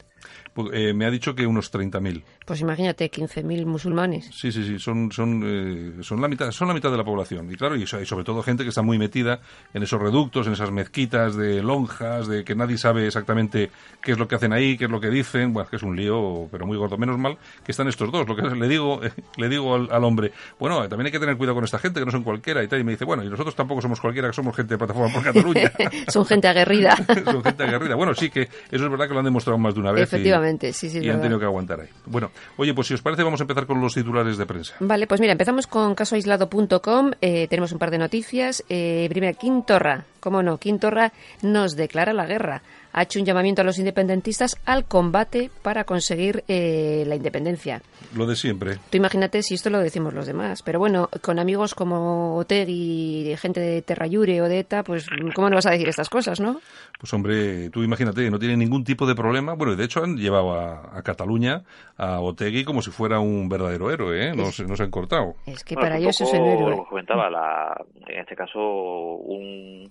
[0.57, 2.23] Pues, eh, me ha dicho que unos 30.000.
[2.47, 4.31] Pues imagínate, 15.000 musulmanes.
[4.33, 7.53] Sí, sí, sí, son, son, eh, son, la mitad, son la mitad de la población.
[7.53, 9.41] Y claro, y, sobre todo gente que está muy metida
[9.75, 13.71] en esos reductos, en esas mezquitas de lonjas, de que nadie sabe exactamente
[14.03, 15.53] qué es lo que hacen ahí, qué es lo que dicen.
[15.53, 16.97] Bueno, que es un lío, pero muy gordo.
[16.97, 18.27] Menos mal que están estos dos.
[18.27, 19.03] Lo que le digo,
[19.37, 22.13] le digo al, hombre, bueno, también hay que tener cuidado con esta gente, que no
[22.13, 22.81] son cualquiera y tal.
[22.81, 25.23] Y me dice, bueno, y nosotros tampoco somos cualquiera, que somos gente de Plataforma por
[25.23, 25.71] Cataluña.
[26.09, 26.97] son gente aguerrida.
[27.27, 27.95] son gente aguerrida.
[27.95, 30.05] Bueno, sí que eso es verdad que lo han demostrado más de una vez.
[30.05, 30.99] Efectivamente sí, sí.
[31.01, 31.89] Y han tenido que aguantar ahí.
[32.07, 34.75] Bueno, oye, pues si os parece, vamos a empezar con los titulares de prensa.
[34.81, 37.13] Vale, pues mira, empezamos con casoaislado.com.
[37.21, 38.65] Eh, tenemos un par de noticias.
[38.69, 40.05] Eh, primera, Quintorra.
[40.21, 40.59] ¿Cómo no?
[40.59, 42.63] Quintorra nos declara la guerra
[42.97, 47.83] ha hecho un llamamiento a los independentistas al combate para conseguir eh, la independencia.
[48.15, 48.79] Lo de siempre.
[48.89, 50.63] Tú imagínate si esto lo decimos los demás.
[50.63, 55.57] Pero bueno, con amigos como Otegi, gente de Terrayure o de ETA, pues ¿cómo no
[55.57, 56.59] vas a decir estas cosas, no?
[56.99, 59.53] Pues hombre, tú imagínate, no tiene ningún tipo de problema.
[59.53, 61.65] Bueno, de hecho han llevado a, Cataluña
[61.99, 64.33] a Otegi como si fuera un verdadero héroe, ¿eh?
[64.35, 65.35] No, se, han cortado.
[65.45, 66.83] Es que para ellos es el héroe.
[66.89, 69.87] comentaba, la, en este caso, un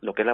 [0.00, 0.26] lo que es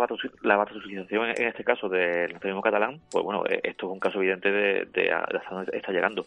[0.42, 4.18] la, batutilización en este caso del nacionalismo catalán, pues bueno, eh, esto es un caso
[4.18, 6.24] evidente de, de, hasta dónde está llegando.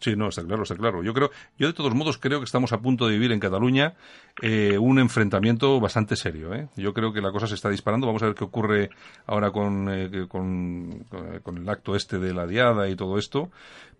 [0.00, 1.02] Sí, no, está claro, está claro.
[1.02, 3.94] Yo creo, yo de todos modos creo que estamos a punto de vivir en Cataluña
[4.40, 6.54] eh, un enfrentamiento bastante serio.
[6.54, 6.68] ¿eh?
[6.76, 8.06] Yo creo que la cosa se está disparando.
[8.06, 8.90] Vamos a ver qué ocurre
[9.26, 11.04] ahora con, eh, con,
[11.42, 13.50] con, el acto este de la diada y todo esto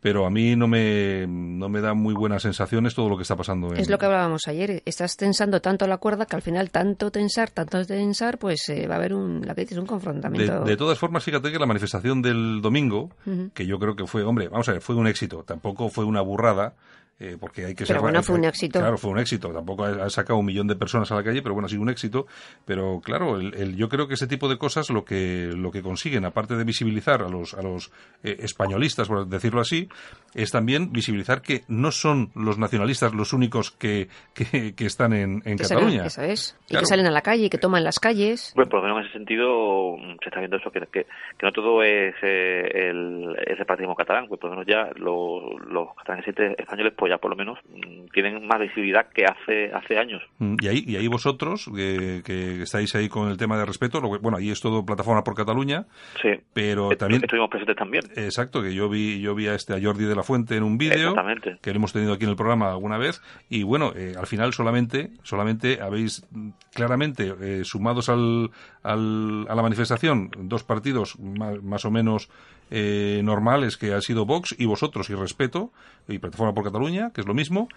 [0.00, 3.36] pero a mí no me, no me da muy buenas sensaciones todo lo que está
[3.36, 3.74] pasando.
[3.74, 4.82] Es lo que hablábamos ayer.
[4.84, 8.94] Estás tensando tanto la cuerda que al final tanto tensar, tanto tensar, pues eh, va
[8.94, 10.64] a haber un, la que un confrontamiento.
[10.64, 13.10] De, todas formas, fíjate que la manifestación del domingo,
[13.54, 15.42] que yo creo que fue, hombre, vamos a ver, fue un éxito.
[15.44, 16.74] Tampoco fue una burrada.
[17.20, 18.78] Eh, porque hay que pero bueno, fue un éxito.
[18.78, 19.52] Claro, fue un éxito.
[19.52, 21.90] Tampoco ha, sacado un millón de personas a la calle, pero bueno, ha sido un
[21.90, 22.28] éxito.
[22.64, 26.24] Pero claro, el, yo creo que ese tipo de cosas lo que, lo que consiguen,
[26.24, 27.90] aparte de visibilizar a los, a los
[28.22, 29.88] eh, españolistas, por decirlo así,
[30.32, 35.58] es también visibilizar que no son los nacionalistas los únicos que, que, están en, en
[35.58, 36.06] Cataluña.
[36.06, 36.56] eso es.
[36.68, 38.52] Y que salen a la calle, y que toman las calles.
[38.54, 41.06] Bueno, por lo menos en ese sentido mm, se está viendo eso, que, que,
[41.42, 45.96] no todo es eh, el, el separatismo catalán, pues por lo menos ya los, los
[45.96, 46.28] catalanes
[46.58, 50.22] españoles pues ya por lo menos mm, tienen más visibilidad que hace hace años.
[50.38, 52.22] Mm, y ahí, y ahí vosotros, que,
[52.62, 55.86] estáis ahí con el tema de respeto, bueno, ahí es todo plataforma por Cataluña,
[56.20, 56.30] sí.
[56.52, 57.22] pero también...
[57.22, 58.04] Estuvimos presentes también.
[58.16, 60.78] Exacto, que yo vi, yo vi a este a Jordi de la Fuente en un
[60.78, 61.14] vídeo,
[61.62, 64.52] que lo hemos tenido aquí en el programa alguna vez, y bueno, eh, al final
[64.52, 66.26] solamente, solamente habéis
[66.74, 68.50] claramente eh, sumados al,
[68.82, 72.30] al, a la manifestación dos partidos más, más o menos
[72.70, 75.72] eh, normales que ha sido Vox y vosotros y respeto
[76.08, 77.68] y Plataforma por Cataluña, que es lo mismo,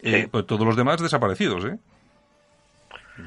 [0.00, 1.78] eh, pues todos los demás desaparecidos, ¿eh?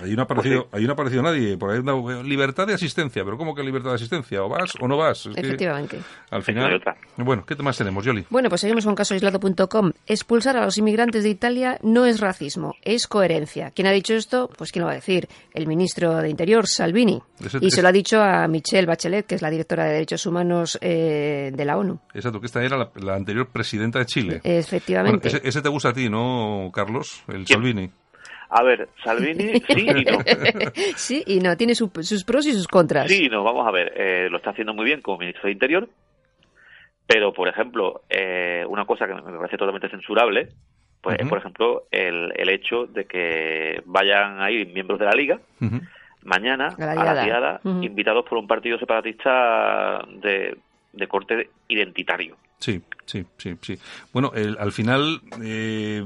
[0.01, 1.57] Ahí no, ha aparecido, pues no ha aparecido nadie.
[1.57, 3.23] Por ahí una libertad de asistencia.
[3.23, 4.43] ¿Pero cómo que libertad de asistencia?
[4.43, 5.27] ¿O vas o no vas?
[5.35, 5.99] Efectivamente.
[6.29, 6.81] al final...
[7.17, 8.25] Bueno, ¿qué más tenemos, Yoli?
[8.29, 9.91] Bueno, pues seguimos con casoaislado.com.
[10.07, 13.71] Expulsar a los inmigrantes de Italia no es racismo, es coherencia.
[13.71, 14.49] ¿Quién ha dicho esto?
[14.57, 15.27] Pues ¿quién lo va a decir?
[15.53, 17.21] El ministro de Interior, Salvini.
[17.61, 20.77] y se lo ha dicho a Michelle Bachelet, que es la directora de Derechos Humanos
[20.81, 21.99] eh, de la ONU.
[22.13, 24.41] Exacto, que esta era la, anterior presidenta de Chile.
[24.43, 25.41] Efectivamente.
[25.43, 27.23] ese, te gusta a ti, ¿no, Carlos?
[27.27, 27.89] El Salvini.
[28.55, 30.19] A ver, Salvini sí y no.
[30.95, 33.07] sí y no, tiene sus pros y sus contras.
[33.07, 35.53] Sí y no, vamos a ver, eh, lo está haciendo muy bien como ministro de
[35.53, 35.89] Interior,
[37.07, 40.49] pero, por ejemplo, eh, una cosa que me parece totalmente censurable
[41.01, 45.11] pues es, por ejemplo, el, el hecho de que vayan a ir miembros de la
[45.11, 45.39] Liga
[46.23, 50.57] mañana a la diada, invitados por un partido separatista de,
[50.93, 52.37] de corte identitario.
[52.63, 53.77] Sí, sí, sí, sí.
[54.13, 56.01] Bueno, al final eh,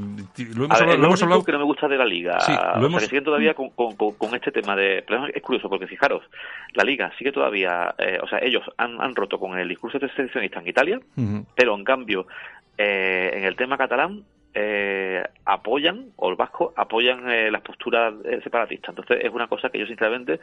[0.55, 1.43] lo hemos, hablado, lo hemos hablado.
[1.43, 3.03] que no me gusta de la liga, sí, lo hemos...
[3.03, 5.03] siguen todavía con, con, con, este tema de.
[5.05, 6.23] Pero es curioso porque fijaros,
[6.73, 10.59] la liga sigue todavía, eh, o sea, ellos han, han roto con el discurso seccionista
[10.59, 10.99] en Italia,
[11.53, 12.25] pero en cambio
[12.75, 14.23] eh, en el tema catalán
[14.55, 15.06] eh,
[15.47, 18.89] apoyan, o el vasco apoyan eh, las posturas eh, separatistas.
[18.89, 20.41] Entonces es una cosa que yo sinceramente,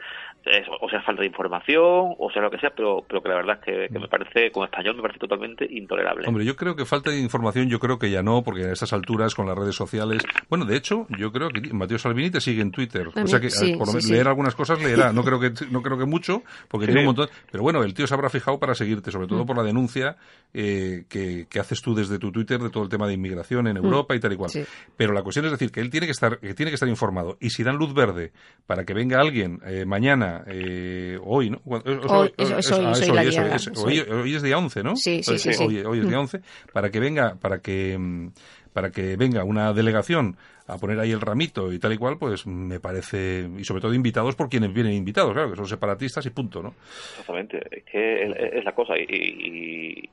[0.81, 3.59] o sea, falta de información, o sea, lo que sea, pero, pero que la verdad
[3.59, 6.27] es que, me parece, como español, me parece totalmente intolerable.
[6.27, 8.93] Hombre, yo creo que falta de información, yo creo que ya no, porque a estas
[8.93, 12.63] alturas, con las redes sociales, bueno, de hecho, yo creo que Mateo Salvini te sigue
[12.63, 15.99] en Twitter, o sea que por leer algunas cosas leerá, no creo que no creo
[15.99, 19.11] que mucho, porque tiene un montón, pero bueno, el tío se habrá fijado para seguirte,
[19.11, 19.45] sobre todo mm.
[19.45, 20.17] por la denuncia
[20.51, 21.05] que,
[21.47, 23.85] que haces tú desde tu Twitter de todo el tema de inmigración en mm.
[23.85, 24.51] Europa y tal y cual.
[24.97, 27.37] Pero la cuestión es decir que él tiene que estar, que tiene que estar informado.
[27.39, 28.31] Y si dan luz verde
[28.65, 31.61] para que venga alguien eh, mañana, eh, hoy, ¿no?
[31.65, 34.95] Hoy, es día 11, ¿no?
[34.95, 35.63] Sí, sí, sí.
[35.63, 36.39] Hoy, es día 11,
[36.71, 38.29] para que venga, para que mm,
[38.73, 40.35] para que venga una delegación
[40.67, 43.93] a poner ahí el ramito y tal y cual, pues me parece, y sobre todo
[43.93, 46.73] invitados por quienes vienen invitados, claro, que son separatistas y punto, ¿no?
[47.11, 50.09] Exactamente, es que es, la cosa, y,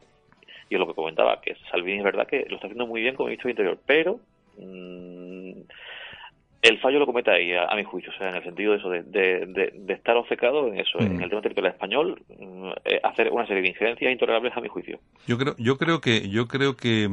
[0.72, 3.28] y lo que comentaba, que Salvini es verdad que lo está haciendo muy bien como
[3.28, 4.20] ministro de Interior, pero
[4.60, 5.64] mm,
[6.62, 8.88] el fallo lo comete ahí, a, mi juicio, o sea, en el sentido de eso,
[8.88, 11.22] de, de, estar obcecado en eso, en mm.
[11.22, 15.00] el tema territorial español, mm, eh, hacer una serie de injerencias intolerables a mi juicio.
[15.26, 17.08] Yo creo, yo creo que, yo creo que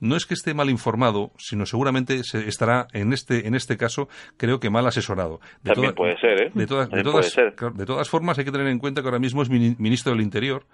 [0.00, 4.08] no es que esté mal informado, sino seguramente se estará en este en este caso
[4.36, 5.40] creo que mal asesorado.
[5.64, 6.50] También puede ser, ¿eh?
[6.54, 10.12] De, todas, de, todas, formas hay que tener en cuenta que ahora mismo es ministro
[10.12, 10.64] del Interior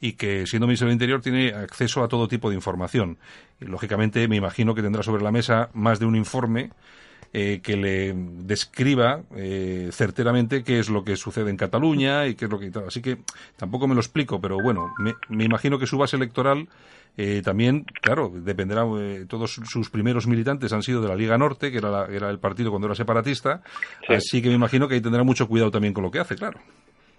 [0.00, 3.18] y que siendo ministro del Interior tiene acceso a todo tipo de información.
[3.60, 6.70] Y, lógicamente me imagino que tendrá sobre la mesa más de un informe
[7.36, 12.46] eh, que le describa eh, certeramente qué es lo que sucede en Cataluña y qué
[12.46, 13.18] es lo que así que
[13.56, 16.68] tampoco me lo explico pero bueno me, me imagino que su base electoral
[17.16, 21.70] eh, también, claro, dependerá, eh, todos sus primeros militantes han sido de la Liga Norte,
[21.70, 23.62] que era, era el partido cuando era separatista,
[24.08, 26.58] así que me imagino que ahí tendrá mucho cuidado también con lo que hace, claro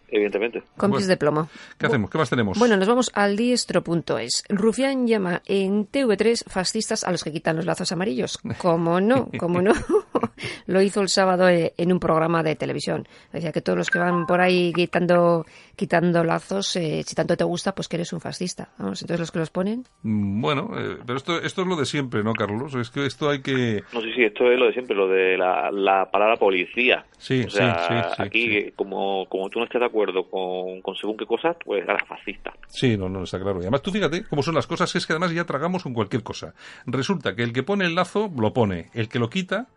[0.08, 0.64] evidentemente.
[0.78, 1.50] Compis de plomo.
[1.78, 2.10] ¿Qué hacemos?
[2.10, 2.58] ¿Qué más tenemos?
[2.58, 4.44] Bueno, nos vamos al diestro.es.
[4.50, 8.40] Rufián llama en TV3 fascistas a los que quitan los lazos amarillos.
[8.58, 9.30] ¿Cómo no?
[9.38, 9.74] ¿Cómo no?
[10.68, 13.08] Lo hizo el sábado eh, en un programa de televisión.
[13.32, 17.44] Decía que todos los que van por ahí quitando, quitando lazos, eh, si tanto te
[17.44, 18.70] gusta, pues que eres un fascista.
[18.78, 19.84] Vamos, entonces los que los ponen.
[20.04, 22.74] Mm, bueno, eh, pero esto, esto es lo de siempre, ¿no, Carlos?
[22.76, 23.84] Es que esto hay que...
[23.94, 27.06] No, sí, sí, esto es lo de siempre, lo de la, la palabra policía.
[27.18, 30.96] Sí, o sea, sí, sí, Aquí, Como, como tú no estás de acuerdo con, con
[30.96, 32.54] según qué cosas, pues eres fascista.
[32.68, 33.60] Sí, no, no, está claro.
[33.60, 36.24] Y además tú fíjate cómo son las cosas, es que además ya tragamos con cualquier
[36.24, 36.54] cosa.
[36.86, 38.90] Resulta que el que pone el lazo, lo pone.
[38.94, 39.68] El que lo quita,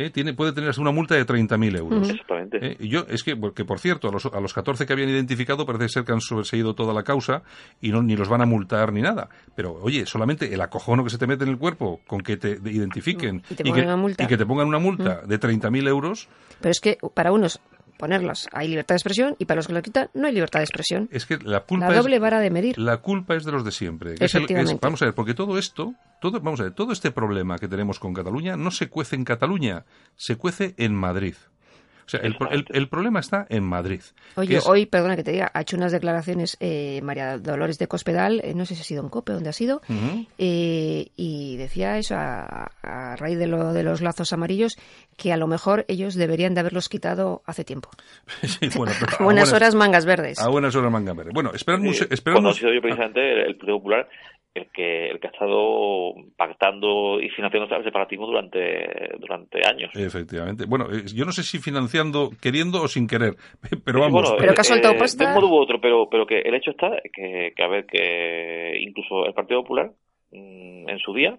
[0.00, 2.08] eh, tiene, puede tener una multa de 30.000 euros.
[2.08, 2.58] Exactamente.
[2.60, 5.10] Eh, y yo, es que, porque por cierto, a los, a los 14 que habían
[5.10, 7.42] identificado parece ser que han sobreseído toda la causa
[7.82, 9.28] y no, ni los van a multar ni nada.
[9.54, 12.58] Pero, oye, solamente el acojono que se te mete en el cuerpo con que te
[12.64, 16.28] identifiquen y, que, y que, te pongan una multa de 30.000 euros.
[16.60, 17.60] Pero es que para unos
[18.00, 18.48] ponerlas.
[18.52, 21.08] Hay libertad de expresión y para los que lo quitan no hay libertad de expresión.
[21.12, 22.78] Es que la culpa la doble vara de medir.
[22.78, 24.14] La culpa es de los de siempre.
[24.80, 28.00] vamos a ver, porque todo esto, todo, vamos a ver, todo este problema que tenemos
[28.00, 29.84] con Cataluña no se cuece en Cataluña,
[30.16, 31.34] se cuece en Madrid.
[32.06, 34.00] O sea, el, problema está en Madrid.
[34.36, 38.40] Oye, hoy, perdona que te diga, ha hecho unas declaraciones eh, María Dolores de Cospedal,
[38.44, 39.80] eh, no sé si ha sido en COPE, donde ha sido,
[40.38, 42.70] eh, y decía eso a,
[43.16, 44.76] raíz de, lo, de los lazos amarillos,
[45.16, 47.90] que a lo mejor ellos deberían de haberlos quitado hace tiempo.
[49.18, 50.40] a, buenas, horas mangas verdes.
[50.40, 51.34] A buenas horas mangas verdes.
[51.34, 52.06] Bueno, esperamos...
[52.24, 54.08] Cuando ha sido yo precisamente el Partido Popular
[54.54, 59.90] el que el que ha estado pactando y financiando el separatismo durante durante años.
[59.94, 60.64] Efectivamente.
[60.66, 61.58] Bueno, eh, yo no sé si
[62.40, 63.36] queriendo o sin querer,
[63.84, 64.34] pero vamos.
[64.38, 66.70] pero que ha soltado eh, De un modo u otro, pero pero que el hecho
[66.70, 69.92] está que, que a ver que incluso el Partido Popular
[70.32, 71.38] mm, en su día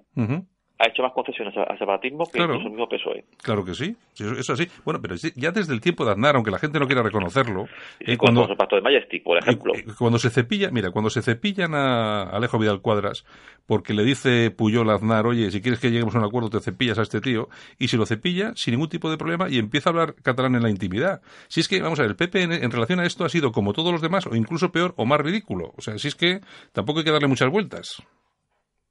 [0.82, 3.24] ha hecho más concesiones al separatismo que claro, el mismo PSOE.
[3.44, 4.68] Claro que sí, eso es así.
[4.84, 7.66] Bueno, pero ya desde el tiempo de Aznar, aunque la gente no quiera reconocerlo...
[8.00, 9.74] Eh, cuando, el pacto de Majestic, por ejemplo.
[9.98, 13.26] cuando se cepilla, mira, cuando se cepillan a Alejo Vidal Cuadras,
[13.68, 16.60] porque le dice Puyol a Aznar, oye, si quieres que lleguemos a un acuerdo, te
[16.60, 19.90] cepillas a este tío, y se lo cepilla sin ningún tipo de problema y empieza
[19.90, 21.22] a hablar catalán en la intimidad.
[21.48, 23.74] Si es que, vamos a ver, el PP en, relación a esto ha sido como
[23.74, 25.74] todos los demás, o incluso peor, o más ridículo.
[25.78, 26.42] O sea, si es que
[26.72, 28.04] tampoco hay que darle muchas vueltas.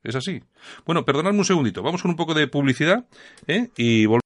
[0.02, 0.42] Es así.
[0.86, 1.82] Bueno, perdonadme un segundito.
[1.82, 3.06] Vamos con un poco de publicidad
[3.46, 3.68] ¿eh?
[3.76, 4.20] y volvemos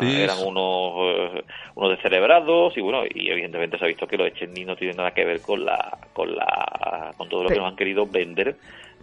[0.46, 4.76] unos, eh, unos descerebrados y bueno, y evidentemente se ha visto que los Echeninos no
[4.76, 8.06] tienen nada que ver con la, con la, con todo lo que nos han querido
[8.06, 8.54] vender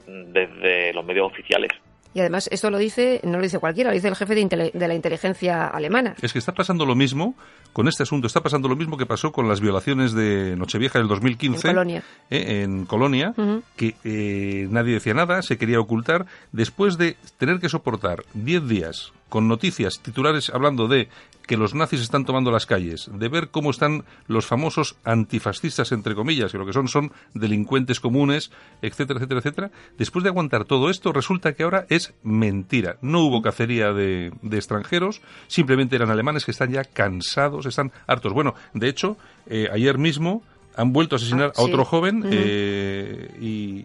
[0.07, 1.71] desde los medios oficiales.
[2.15, 4.87] Y además, esto lo dice, no lo dice cualquiera, lo dice el jefe de, de,
[4.87, 6.15] la inteligencia alemana.
[6.21, 7.35] Es que está pasando lo mismo
[7.73, 11.09] con este asunto, está pasando lo mismo que pasó con las violaciones de Nochevieja del
[11.09, 13.33] 2015 en Colonia, eh, en Colonia
[13.75, 19.11] que eh, nadie decía nada, se quería ocultar, después de tener que soportar 10 días
[19.29, 21.09] con noticias titulares hablando de
[21.45, 26.15] que los nazis están tomando las calles, de ver cómo están los famosos antifascistas, entre
[26.15, 29.71] comillas, que lo que son son delincuentes comunes, etcétera, etcétera, etcétera.
[29.97, 32.97] Después de aguantar todo esto, resulta que ahora es mentira.
[33.01, 38.33] No hubo cacería de, extranjeros, simplemente eran alemanes que están ya cansados, están hartos.
[38.33, 40.43] Bueno, de hecho, eh, ayer mismo
[40.75, 43.83] han vuelto a asesinar a otro joven eh, y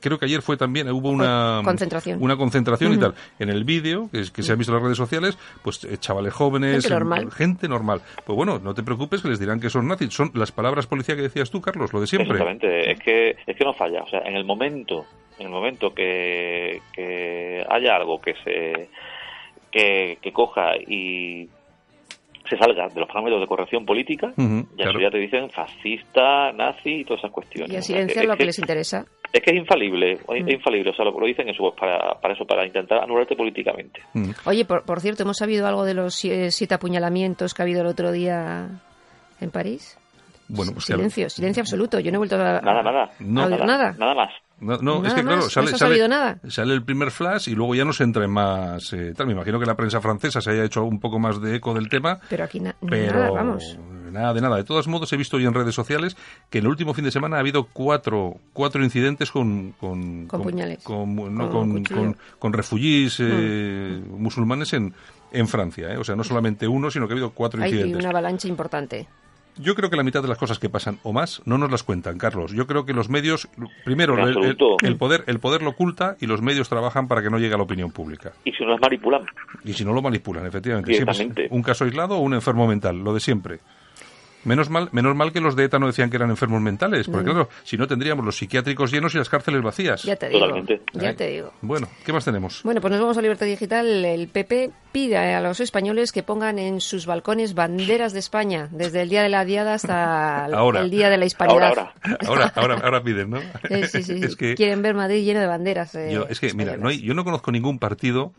[0.00, 2.22] creo que ayer fue también hubo una concentración.
[2.22, 3.14] una concentración y tal.
[3.38, 6.32] En el vídeo que, que se ha visto en las redes sociales pues eh, chavales
[6.32, 7.32] jóvenes gente normal.
[7.32, 8.00] gente normal.
[8.24, 10.12] Pues bueno no te preocupes que les dirán que son nazis.
[10.12, 12.32] Son las palabras policía que decías tú Carlos lo de siempre.
[12.32, 14.02] Exactamente es que es que no falla.
[14.02, 15.06] O sea en el momento
[15.38, 18.88] en el momento que, que haya algo que se
[19.70, 21.48] que, que coja y
[22.48, 27.00] se salga de los parámetros de corrección política, ya, eso ya te dicen fascista, nazi
[27.00, 27.72] y todas esas cuestiones.
[27.72, 29.04] Y a silenciar lo que, les interesa.
[29.32, 32.34] Es que es infalible, es infalible, o sea, lo, lo dicen eso, pues para, para
[32.34, 34.00] eso, para intentar anularte políticamente.
[34.46, 37.88] Oye, por, por, cierto, ¿hemos sabido algo de los siete apuñalamientos que ha habido el
[37.88, 38.68] otro día
[39.40, 39.98] en París?
[40.48, 42.00] Bueno, pues silencio, silencio absoluto.
[42.00, 44.32] Yo no he vuelto a, nada, nada, nada, nada más.
[44.60, 45.72] No, es que claro, sale,
[46.48, 48.92] sale, el primer flash y luego ya no se entra en más.
[48.92, 49.26] Eh, tal.
[49.26, 51.88] Me imagino que la prensa francesa se haya hecho un poco más de eco del
[51.88, 52.18] tema.
[52.28, 52.76] Pero aquí nada,
[53.30, 53.78] vamos.
[54.10, 54.56] Nada de nada.
[54.56, 56.16] De todos modos, he visto hoy en redes sociales
[56.50, 59.72] que en el último fin de semana ha habido cuatro, cuatro incidentes con.
[59.78, 60.82] Con, puñales.
[60.82, 64.20] Con, no, con, con, refugiés eh, mm.
[64.20, 64.92] musulmanes en,
[65.30, 65.92] en Francia.
[65.92, 65.98] Eh.
[65.98, 67.94] O sea, no solamente uno, sino que ha habido cuatro incidentes.
[67.94, 69.06] Hay una avalancha importante.
[69.58, 71.82] Yo creo que la mitad de las cosas que pasan o más no nos las
[71.82, 72.52] cuentan, Carlos.
[72.52, 73.48] Yo creo que los medios,
[73.84, 77.54] primero, el, poder, el poder lo oculta y los medios trabajan para que no llegue
[77.54, 78.32] a la opinión pública.
[78.44, 79.22] Y si no lo manipulan.
[79.64, 81.48] Y si no lo manipulan, efectivamente.
[81.50, 83.58] un caso aislado o un enfermo mental, lo de siempre.
[84.44, 87.30] Menos mal, menos mal que los de ETA no decían que eran enfermos mentales, porque
[87.30, 87.32] mm.
[87.32, 90.02] claro, si no tendríamos los psiquiátricos llenos y las cárceles vacías.
[90.02, 90.46] Ya te digo.
[90.94, 91.52] Ya te digo.
[91.60, 92.62] Bueno, ¿qué más tenemos?
[92.62, 94.04] Bueno, pues nos vamos a Libertad Digital.
[94.04, 99.02] El PP pide a los españoles que pongan en sus balcones banderas de España, desde
[99.02, 101.92] el día de la diada hasta el día de la hispanidad.
[102.26, 103.40] Ahora, ahora, ahora, piden, ¿no?
[103.88, 104.54] Sí, sí, sí.
[104.54, 105.94] Quieren ver Madrid lleno de banderas.
[105.94, 108.32] Eh, yo, es que, mira, no hay, yo no conozco ningún partido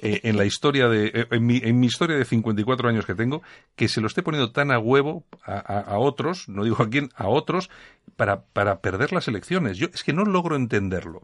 [0.00, 3.14] eh, en la historia de, eh, en, mi, en mi historia de 54 años que
[3.14, 3.42] tengo,
[3.76, 7.28] que se lo esté poniendo tan a huevo a, otros, no digo a quién, a
[7.28, 7.70] otros,
[8.16, 9.78] para, para perder las elecciones.
[9.78, 11.22] Yo es que no logro entenderlo.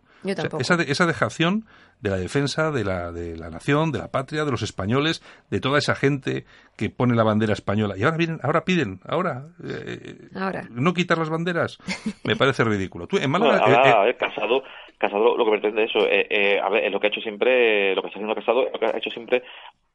[0.59, 1.67] esa, esa dejación
[2.01, 5.61] de la defensa de la, de la nación, de la patria, de los españoles, de
[5.61, 6.45] toda esa gente
[6.77, 7.95] que pone la bandera española.
[7.97, 10.65] Y ahora vienen, ahora piden, ahora, eh, ahora.
[10.71, 11.79] no quitar las banderas,
[12.25, 13.07] me parece ridículo.
[13.07, 14.63] Tú, en Málaga, eh, eh, Casado,
[14.99, 18.09] Casado lo que pretende eso, a ver, es lo que ha hecho siempre, lo que
[18.09, 19.43] está haciendo Casado, lo que ha hecho siempre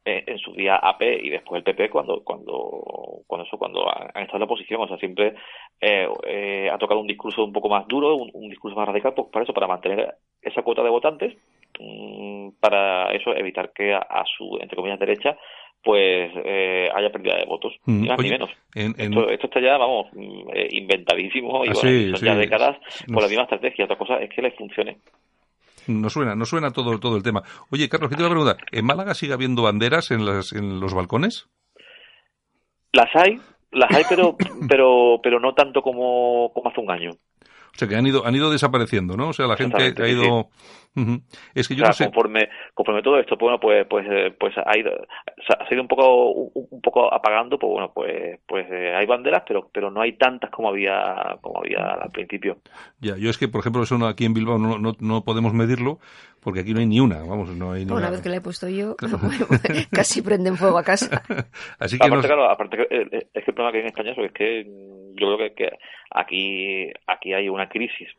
[0.03, 4.37] en su día AP y después el PP cuando cuando cuando eso cuando han, estado
[4.37, 5.35] en la oposición o sea siempre
[5.79, 9.53] ha tocado un discurso un poco más duro un, discurso más radical pues para eso
[9.53, 11.37] para mantener esa cuota de votantes
[11.79, 15.37] Mm, para eso evitar que a, su, entre comillas, derecha
[15.83, 18.51] pues eh, haya pérdida de votos, mm, ni más ni menos.
[18.75, 22.77] Esto, está ya, vamos, mm, eh, inventadísimo y ah, son ya décadas
[23.07, 23.85] con la misma estrategia.
[23.85, 24.97] Otra cosa es que les funcione.
[25.87, 27.43] No suena, no suena todo, todo el tema.
[27.69, 28.57] Oye, Carlos, ¿qué te voy a preguntar?
[28.71, 31.47] ¿En Málaga sigue habiendo banderas en, las, en los balcones?
[32.93, 33.39] Las hay,
[33.71, 34.35] las hay, pero,
[34.69, 37.11] pero, pero no tanto como, como hace un año.
[37.11, 39.29] O sea, que han ido, han ido desapareciendo, ¿no?
[39.29, 40.49] O sea, la gente ha ido...
[41.55, 42.05] Es que yo no sé...
[42.05, 46.31] conforme, conforme todo esto, bueno, pues, pues, eh, pues ha ido, ha ido un poco,
[46.31, 50.51] un, poco apagando, pues bueno, pues, pues eh, hay banderas, pero, pero no hay tantas
[50.51, 52.57] como había, como había al principio.
[52.99, 55.99] Ya, yo es que, por ejemplo, eso aquí en Bilbao no, no, no podemos medirlo,
[56.41, 58.09] porque aquí no hay ni una, vamos, no hay ni una.
[58.09, 58.95] vez que la he puesto yo,
[59.91, 61.23] casi prenden fuego a casa.
[61.79, 64.31] Así que aparte, claro, aparte eh, es que el problema que hay en España es
[64.33, 64.65] que
[65.15, 65.69] yo creo que,
[66.09, 68.09] aquí, aquí hay una crisis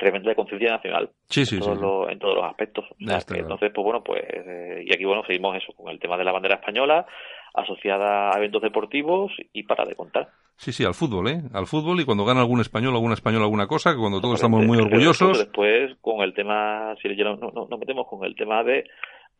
[0.00, 2.84] tremenda de conciencia nacional sí, sí, en, todos Los, en todos los aspectos.
[2.98, 6.32] entonces, pues bueno, pues eh, y aquí bueno seguimos eso con el tema de la
[6.32, 7.06] bandera española
[7.54, 10.28] asociada a eventos deportivos y para de contar.
[10.56, 11.40] Sí, sí, al fútbol, ¿eh?
[11.52, 14.64] Al fútbol y cuando gana algún español, alguna española, alguna cosa, que cuando todos estamos
[14.64, 15.38] muy orgullosos.
[15.38, 18.84] Después, con el tema, si no, no, no metemos con el tema de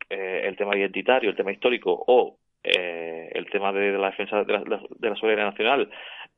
[0.09, 4.53] eh, el tema identitario, el tema histórico o eh, el tema de, la defensa de
[4.53, 5.89] la, de la soberanía nacional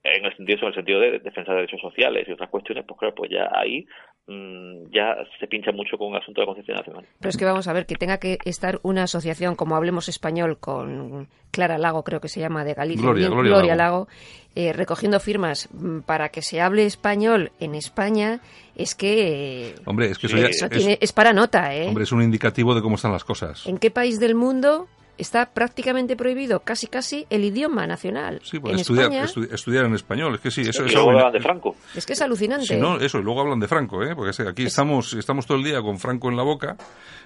[0.03, 2.99] en el sentido, en el sentido de defensa de derechos sociales y otras cuestiones, pues
[2.99, 3.85] claro, pues ya ahí
[4.27, 7.05] mm, ya se pincha mucho con el asunto de la conciencia nacional.
[7.19, 10.57] Pero es que vamos a ver, que tenga que estar una asociación como Hablemos Español
[10.59, 14.07] con Clara Lago, creo que se llama, de Galicia, Gloria, Lago,
[14.55, 18.41] eh, recogiendo firmas mm, para que se hable español en España,
[18.75, 19.75] es que...
[19.85, 20.37] Hombre, es que eso,
[20.69, 21.87] es, para nota, ¿eh?
[21.87, 23.65] Hombre, es un indicativo de cómo están las cosas.
[23.67, 28.41] ¿En qué país del mundo está prácticamente prohibido casi casi el idioma nacional.
[28.43, 29.11] Sí, pues estudiar,
[29.51, 30.35] estudiar en español.
[30.35, 31.75] Es que sí, eso, es hablan de Franco.
[31.95, 32.65] Es que es alucinante.
[32.65, 34.15] Sí, no, eso, y luego hablan de Franco, ¿eh?
[34.15, 36.75] porque aquí estamos, estamos todo el día con Franco en la boca,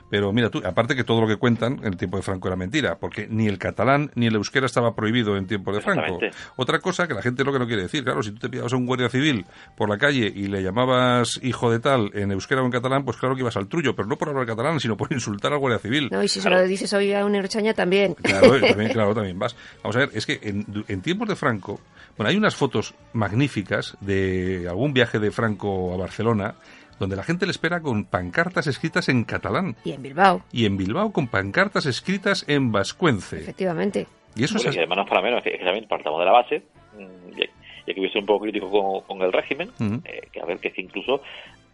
[0.09, 2.55] pero mira tú, aparte que todo lo que cuentan en el tiempo de Franco era
[2.55, 6.19] mentira, porque ni el catalán ni el euskera estaba prohibido en tiempo de Franco.
[6.55, 8.73] Otra cosa que la gente lo que no quiere decir, claro, si tú te pillabas
[8.73, 12.61] a un guardia civil por la calle y le llamabas hijo de tal en euskera
[12.61, 14.97] o en catalán, pues claro que ibas al trullo, pero no por hablar catalán, sino
[14.97, 16.09] por insultar al guardia civil.
[16.11, 18.15] No, y si se lo dices hoy a un erchaña también.
[18.15, 19.55] Claro, también, claro, también vas.
[19.81, 21.79] Vamos a ver, es que en, tiempos de Franco,
[22.17, 26.55] bueno, hay unas fotos magníficas de algún viaje de Franco a Barcelona
[26.99, 29.75] donde la gente le espera con pancartas escritas en catalán.
[29.85, 30.41] Y en Bilbao.
[30.51, 33.37] Y en Bilbao con pancartas escritas en vascuence.
[33.37, 34.07] Efectivamente.
[34.35, 34.65] Y eso es...
[34.65, 36.63] Y además no es para menos, que, también partamos de la base,
[36.97, 37.39] mm,
[37.85, 39.69] y aquí voy a ser un poco crítico con, el régimen,
[40.05, 41.21] eh, que a ver, que es incluso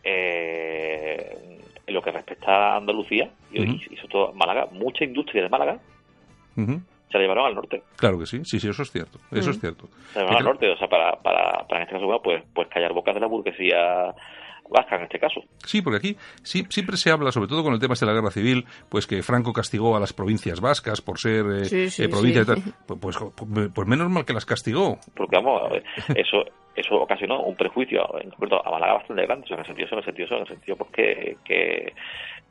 [0.04, 1.54] eh,
[1.86, 5.80] en lo que respecta a Andalucía y, sobre todo Málaga, mucha industria de Málaga
[6.56, 7.84] se la llevaron al norte.
[7.96, 9.88] Claro que sí, sí, sí, eso es cierto, eso es cierto.
[10.14, 12.68] Se la llevaron al norte, o sea, para, para, para en este caso, pues, pues
[12.70, 14.14] callar bocas de la burguesía
[14.70, 15.42] vasca en este caso.
[15.66, 18.32] Sí, porque aquí sí, siempre se habla, sobre todo con el tema de la guerra
[18.32, 22.46] civil, pues que Franco castigó a las provincias vascas por ser eh, eh provincias
[22.88, 24.98] pues, pues, pues, pues, menos mal que las castigó.
[25.16, 25.62] Porque vamos,
[26.16, 26.44] eso
[26.76, 30.06] eso ocasionó un prejuicio en concreto a Málaga bastante grande, en el sentido, en el
[30.06, 31.94] sentido, en el sentido pues que, que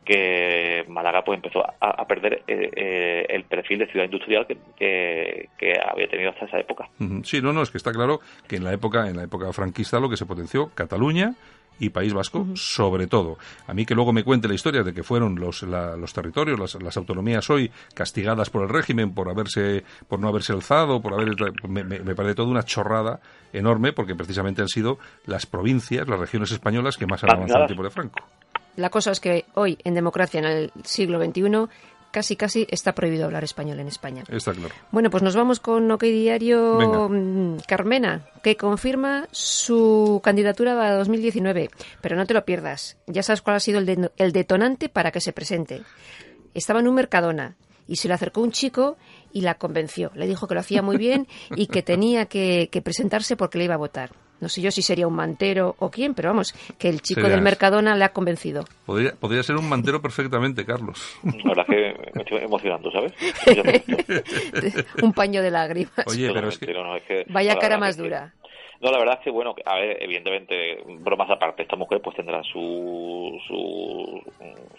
[0.05, 5.79] que Málaga pues empezó a, perder eh, eh, el perfil de ciudad industrial que, que,
[5.81, 6.89] había tenido hasta esa época.
[7.23, 10.01] Sí, no, no, es que está claro que en la época en la época franquista
[10.01, 11.35] lo que se potenció Cataluña
[11.79, 13.39] y País Vasco, sobre todo.
[13.67, 16.75] A mí que luego me cuente la historia de que fueron los, los territorios, las,
[16.83, 21.35] las, autonomías hoy castigadas por el régimen por haberse, por no haberse alzado, por haber,
[21.69, 23.21] me, me, parece toda una chorrada
[23.53, 27.63] enorme, porque precisamente han sido las provincias, las regiones españolas que más han avanzado en
[27.63, 28.21] el tiempo de Franco.
[28.77, 31.69] La cosa es que hoy, en democracia, en el siglo XXI,
[32.13, 34.23] casi casi está prohibido hablar español en España.
[34.29, 34.73] Está claro.
[34.93, 41.71] Bueno, pues nos vamos con OK Diario mm, Carmena, que confirma su candidatura a 2019.
[42.01, 45.21] Pero no te lo pierdas, ya sabes cuál ha sido el, el detonante para que
[45.21, 45.83] se presente.
[46.55, 47.57] Estaba en un Mercadona
[47.87, 48.97] y se le acercó un chico
[49.33, 50.11] y la convenció.
[50.15, 53.75] Le dijo que lo hacía muy bien y que tenía que, presentarse porque le iba
[53.75, 54.13] a votar.
[54.43, 57.43] No sé yo si sería un mantero o quién, pero vamos, que el chico del
[57.43, 58.65] Mercadona le ha convencido.
[58.85, 61.01] Podría, podría ser un mantero perfectamente, Carlos.
[61.23, 63.13] La verdad que me estoy emocionando, ¿sabes?
[65.03, 66.05] un paño de lágrimas.
[66.07, 67.25] Oye, pero es que...
[67.29, 68.33] Vaya cara más dura.
[68.83, 72.43] No, la verdad es que, bueno, a ver, evidentemente, bromas aparte, esta mujer pues tendrá
[72.43, 74.21] su, su,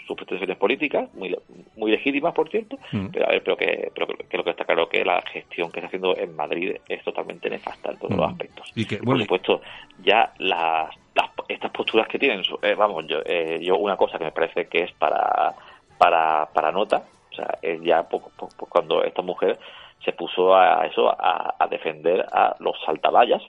[0.05, 1.33] sus pretensiones políticas, muy,
[1.77, 3.07] muy legítimas, por cierto, mm.
[3.13, 5.79] pero a ver, pero que, pero que lo que está claro que la gestión que
[5.79, 8.31] está haciendo en Madrid es totalmente nefasta en todos los mm.
[8.31, 8.71] aspectos.
[8.75, 9.61] Y que, por supuesto,
[10.03, 14.25] ya las, las, estas posturas que tienen, eh, vamos, yo, eh, yo una cosa que
[14.25, 15.55] me parece que es para,
[15.97, 19.57] para, para nota, o sea, es ya poco, poco, cuando esta mujer
[20.03, 23.41] se puso a eso, a, a defender a los saltavallas,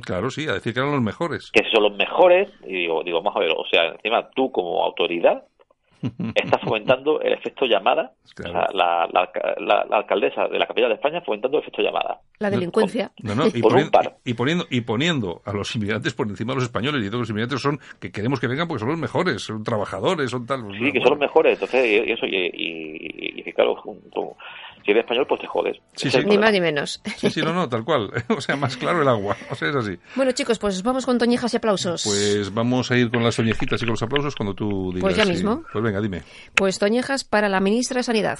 [0.00, 1.50] claro, sí, a decir que eran los mejores.
[1.52, 4.84] Que son los mejores, y digo, digo, vamos a ver, o sea, encima tú como
[4.84, 5.44] autoridad
[6.34, 8.12] está fomentando el efecto llamada.
[8.24, 12.20] O sea, la, la, alcaldesa de la capital de España fomentando el efecto llamada.
[12.38, 13.10] La delincuencia.
[13.16, 13.62] y,
[14.34, 17.04] poniendo, y, poniendo, a los inmigrantes por encima de los españoles.
[17.04, 20.30] Y todos los inmigrantes son que queremos que vengan porque son los mejores, son trabajadores,
[20.30, 20.62] son tal.
[20.78, 21.54] Sí, que son los mejores.
[21.54, 23.82] Entonces, y, eso, y, y, claro,
[24.88, 25.76] si eres español, pues te jodes.
[26.24, 27.02] Ni más ni menos.
[27.18, 28.10] Sí, sí, no, no, tal cual.
[28.30, 29.36] O sea, más claro el agua.
[29.50, 29.98] O sea, es así.
[30.16, 32.04] Bueno, chicos, pues vamos con toñejas y aplausos.
[32.04, 35.02] Pues vamos a ir con las toñejitas y con los aplausos cuando tú digas.
[35.02, 35.62] Pues ya mismo.
[35.70, 36.22] Pues venga, dime.
[36.54, 38.38] Pues toñejas para la ministra de Sanidad.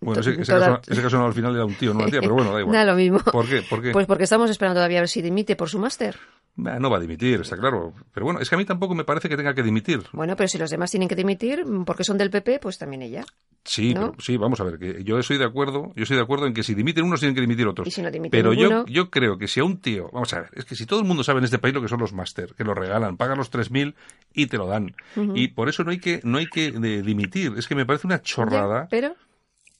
[0.00, 2.60] Bueno, ese, caso, no, al final era un tío, no una tía, pero bueno, da
[2.60, 2.74] igual.
[2.74, 3.18] Da lo mismo.
[3.20, 3.62] ¿Por qué?
[3.62, 3.90] ¿Por qué?
[3.92, 6.16] Pues porque estamos esperando todavía a ver si dimite por su máster.
[6.56, 7.94] No va a dimitir, está claro.
[8.12, 10.02] Pero bueno, es que a mí tampoco me parece que tenga que dimitir.
[10.12, 13.24] Bueno, pero si los demás tienen que dimitir porque son del PP, pues también ella.
[13.62, 16.54] Sí, sí, vamos a ver, que yo estoy de acuerdo, yo estoy de acuerdo en
[16.54, 17.86] que si dimiten unos tienen que dimitir otros.
[17.86, 20.50] ¿Y si no pero yo, yo creo que si a un tío, vamos a ver,
[20.54, 22.54] es que si todo el mundo sabe en este país lo que son los máster,
[22.54, 23.94] que lo regalan, pagan los 3.000
[24.32, 24.94] y te lo dan.
[25.34, 28.22] Y por eso no hay que no hay que dimitir, es que me parece una
[28.22, 28.88] chorrada.
[28.90, 29.14] pero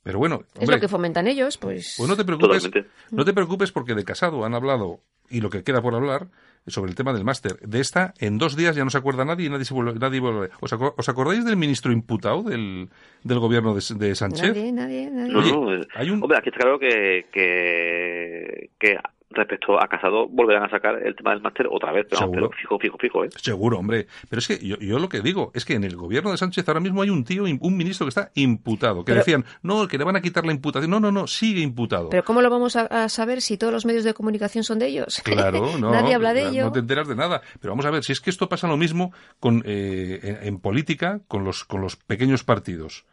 [0.03, 1.95] pero bueno, es lo que fomentan ellos, pues.
[1.97, 2.71] Pues no te preocupes,
[3.11, 6.29] no te preocupes porque de casado han hablado y lo que queda por hablar
[6.67, 7.59] sobre el tema del máster.
[7.61, 10.21] De esta, en dos días ya no se acuerda nadie y nadie, se vuelve, nadie
[10.21, 10.51] vuelve.
[10.61, 12.89] ¿Os, acordáis del ministro imputado del,
[13.23, 14.49] del gobierno de, Sánchez?
[14.49, 15.33] Nadie, nadie, nadie.
[15.33, 16.23] no, hay un...
[16.23, 18.97] Hombre, aquí está claro que, que, que
[19.31, 22.99] respecto a Casado volverán a sacar el tema del máster otra vez, pero, fijo, fijo,
[22.99, 23.31] fijo, ¿eh?
[23.37, 24.07] Seguro, hombre.
[24.29, 26.67] Pero es que yo, yo, lo que digo es que en el gobierno de Sánchez
[26.69, 30.05] ahora mismo hay un tío, un ministro que está imputado, que decían, no, que le
[30.05, 30.91] van a quitar la imputación.
[30.91, 32.11] No, no, no, sigue imputado.
[32.11, 35.23] Pero ¿cómo lo vamos a, saber si todos los medios de comunicación son de ellos?
[35.31, 35.93] Claro, no.
[35.93, 36.65] Nadie habla de ello.
[36.65, 37.41] No te enteras de nada.
[37.61, 41.21] Pero vamos a ver, si es que esto pasa lo mismo con, eh, en política
[41.29, 43.05] con los, con los pequeños partidos.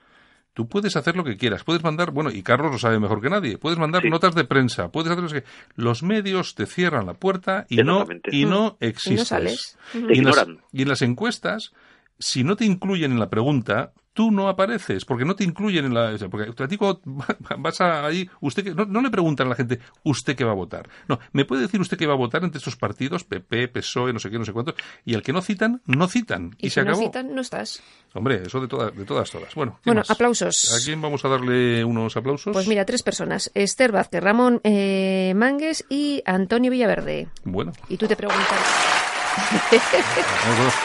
[0.57, 3.29] Tú puedes hacer lo que quieras, puedes mandar, bueno, y Carlos lo sabe mejor que
[3.29, 7.67] nadie, puedes mandar notas de prensa, puedes hacer que los medios te cierran la puerta
[7.69, 9.77] y no y no existes.
[9.93, 11.73] Y, y en las encuestas,
[12.17, 15.93] si no te incluyen en la pregunta, tú no apareces, porque no te incluyen en
[15.93, 16.17] la...
[16.31, 16.79] Porque a ti
[17.59, 20.55] vas a ahí, usted que, no, le preguntan a la gente, ¿usted qué va a
[20.55, 20.89] votar?
[21.07, 24.17] No, ¿me puede decir usted qué va a votar entre estos partidos, PP, PSOE, no
[24.17, 24.73] sé qué, no sé cuántos?
[25.05, 26.55] Y al que no citan, no citan.
[26.57, 27.83] Y, si no citan, no estás.
[28.15, 29.53] Hombre, eso de, todas de todas, todas.
[29.53, 30.73] Bueno, bueno aplausos.
[30.73, 32.53] ¿A quién vamos a darle unos aplausos?
[32.53, 33.51] Pues mira, tres personas.
[33.53, 37.27] Esther Vázquez, Ramón eh, Mangues y Antonio Villaverde.
[37.43, 37.71] Bueno.
[37.87, 38.47] Y tú te preguntas...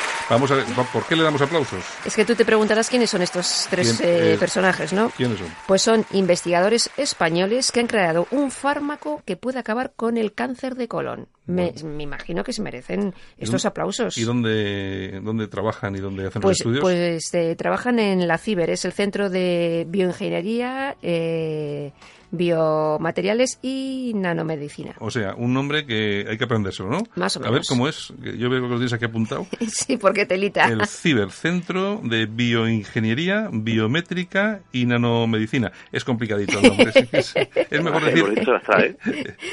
[0.30, 1.84] Vamos a ver, ¿por qué le damos aplausos?
[2.04, 5.10] Es que tú te preguntarás quiénes son estos tres eh, personajes, ¿no?
[5.10, 5.48] ¿Quiénes son?
[5.66, 10.74] Pues son investigadores españoles que han creado un fármaco que puede acabar con el cáncer
[10.74, 11.28] de colon.
[11.46, 14.16] Me, imagino que se merecen estos aplausos.
[14.16, 16.82] ¿Y dónde, dónde trabajan y dónde hacen pues, los estudios?
[16.82, 21.92] Pues eh, trabajan en la CIBER, es el Centro de Bioingeniería eh,
[22.32, 24.94] biomateriales y nanomedicina.
[24.98, 27.02] O sea, un nombre que hay que aprendérselo, ¿no?
[27.14, 27.50] Más o menos.
[27.50, 28.12] A ver cómo es.
[28.18, 29.46] Yo veo que lo tienes aquí apuntado.
[29.68, 30.64] sí, porque telita.
[30.64, 35.72] El Cibercentro de Bioingeniería, Biométrica y Nanomedicina.
[35.92, 36.92] Es complicadito el nombre.
[37.12, 38.24] Es, mejor decir.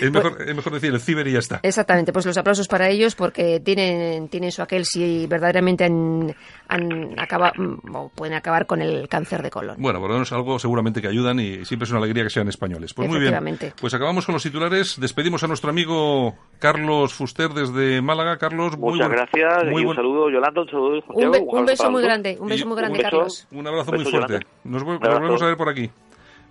[0.01, 1.59] es, mejor, es mejor decir el ciber y ya está.
[1.61, 2.13] Exactamente.
[2.13, 6.34] Pues los aplausos para ellos porque tienen, tienen su aquel si verdaderamente han,
[6.69, 7.53] han acabado
[7.93, 9.75] o pueden acabar con el cáncer de colon.
[9.80, 12.47] Bueno, por lo menos algo seguramente que ayudan y siempre es una alegría que sean
[12.47, 13.57] españoles pues muy bien.
[13.80, 14.99] Pues acabamos con los titulares.
[14.99, 18.38] Despedimos a nuestro amigo Carlos Fuster desde Málaga.
[18.38, 19.63] Carlos, muchas gracias.
[19.65, 20.61] y un saludo, Yolanda.
[20.61, 22.38] Un saludo, Un, beso muy grande.
[22.39, 23.47] Un beso muy grande, Carlos.
[23.51, 24.39] Un abrazo muy fuerte.
[24.63, 25.89] Nos, volvemos a ver por aquí.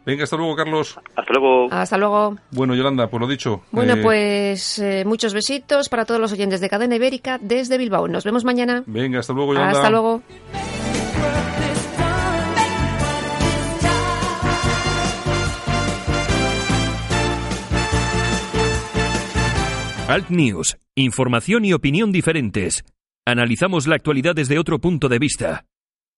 [0.06, 0.98] Venga, hasta luego, Carlos.
[1.16, 1.68] Hasta luego.
[1.70, 2.36] Hasta luego.
[2.50, 3.60] Bueno, Yolanda, por lo dicho.
[3.70, 8.08] Bueno, eh, pues eh, muchos besitos para todos los oyentes de Cadena Ibérica desde Bilbao.
[8.08, 8.82] Nos vemos mañana.
[8.86, 9.76] Venga, hasta luego, Yolanda.
[9.76, 10.22] Hasta luego.
[20.09, 22.82] Alt News, información y opinión diferentes.
[23.26, 25.66] Analizamos la actualidad desde otro punto de vista.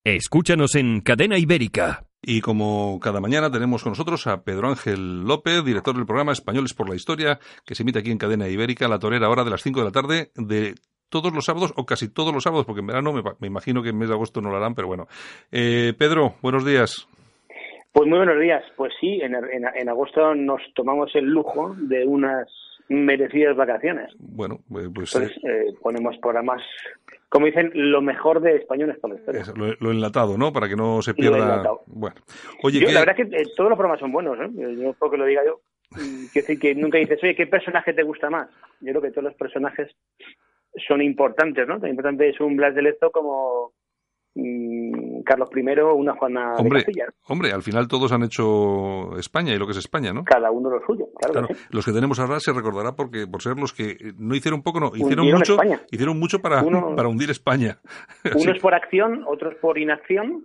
[0.04, 2.04] Escúchanos en Cadena Ibérica.
[2.22, 6.72] Y como cada mañana tenemos con nosotros a Pedro Ángel López, director del programa Españoles
[6.72, 9.62] por la Historia, que se emite aquí en Cadena Ibérica, la torera ahora de las
[9.62, 10.74] 5 de la tarde de
[11.08, 13.98] todos los sábados, o casi todos los sábados, porque en verano me, imagino que en
[13.98, 15.08] mes de agosto no lo harán, pero bueno.
[15.50, 17.08] Eh, Pedro, buenos días.
[17.90, 18.62] Pues muy buenos días.
[18.76, 22.46] Pues sí, en agosto nos tomamos el lujo de unas
[22.90, 24.12] merecidas vacaciones.
[24.18, 25.14] Bueno, eh, pues...
[25.14, 26.60] Eh, eh, ponemos programas,
[27.28, 29.44] como dicen, lo mejor de españoles por la historia.
[29.54, 30.52] lo, enlatado, ¿no?
[30.52, 31.62] Para que no se pierda...
[31.86, 32.16] Bueno.
[32.62, 34.50] Oye, La verdad es que todos los programas son buenos, ¿no?
[34.50, 35.60] Yo que lo diga yo.
[35.92, 38.48] Mm, quiero decir que nunca dices, oye, ¿qué personaje te gusta más?
[38.80, 39.88] Yo creo que todos los personajes
[40.88, 41.80] son importantes, ¿no?
[41.80, 43.72] Tan importante es un Blas de Lezo como
[44.34, 47.06] mm, Carlos I una Juana hombre, de Castilla.
[47.26, 50.24] Hombre, al final todos han hecho España y lo que es España, ¿no?
[50.24, 51.48] Cada uno lo suyo, claro.
[51.70, 54.92] Los que tenemos ahora se recordará porque por ser los que no hicieron poco, no,
[54.94, 55.56] hicieron mucho,
[55.90, 57.78] hicieron mucho para, para hundir España.
[58.34, 60.44] Unos por acción, otros por inacción,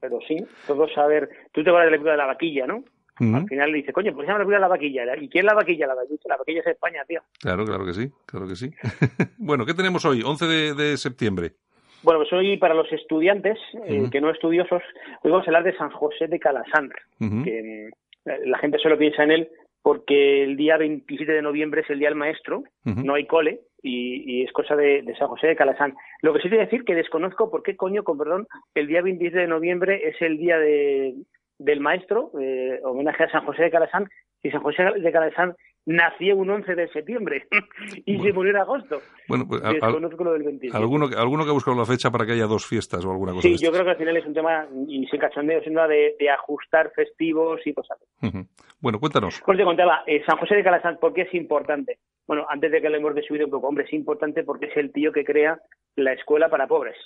[0.00, 0.36] pero sí,
[0.66, 1.28] todos saber.
[1.52, 2.84] Tú te acuerdas de la película de la vaquilla, ¿no?
[3.16, 5.02] Al final le dice, coño, pues llama la película de la vaquilla.
[5.16, 5.86] ¿Y quién es la vaquilla?
[5.86, 7.20] La vaquilla, la vaquilla es España, tío.
[7.40, 8.72] Claro, claro que sí, claro que sí.
[9.38, 11.52] bueno, ¿qué tenemos hoy, 11 de septiembre?
[12.04, 14.82] Bueno, pues hoy para los estudiantes, eh, que no estudiosos,
[15.22, 17.90] hoy vamos a hablar de San José de Calasandra, que eh,
[18.44, 19.48] la gente solo piensa en él
[19.82, 24.42] porque el día 27 de noviembre es el Día del Maestro, no hay cole, y,
[24.42, 25.94] es cosa de, San José de Calasán.
[26.22, 29.38] Lo que sí te decir que desconozco por qué coño, con perdón, el día 27
[29.38, 31.14] de noviembre es el Día de,
[31.58, 34.08] del Maestro, eh, homenaje a San José de Calasán,
[34.42, 35.54] y San José de Calasán
[35.86, 37.46] nació un 11 de septiembre
[38.06, 39.00] y se murió en agosto.
[39.28, 40.76] Bueno, pues lo del 27.
[40.76, 43.48] ¿Alguno, ¿Alguno que ha buscado la fecha para que haya dos fiestas o alguna cosa
[43.48, 46.30] Sí, yo creo que al final es un tema, y sin cachondeo, sino de, de
[46.30, 47.98] ajustar festivos y cosas.
[48.80, 49.42] Bueno, cuéntanos.
[49.44, 51.98] Pues te contaba, eh, San José de Calasán, ¿por qué es importante?
[52.26, 54.92] Bueno, antes de que le hemos subido un poco, hombre, es importante porque es el
[54.92, 55.60] tío que crea
[55.96, 56.96] la escuela para pobres.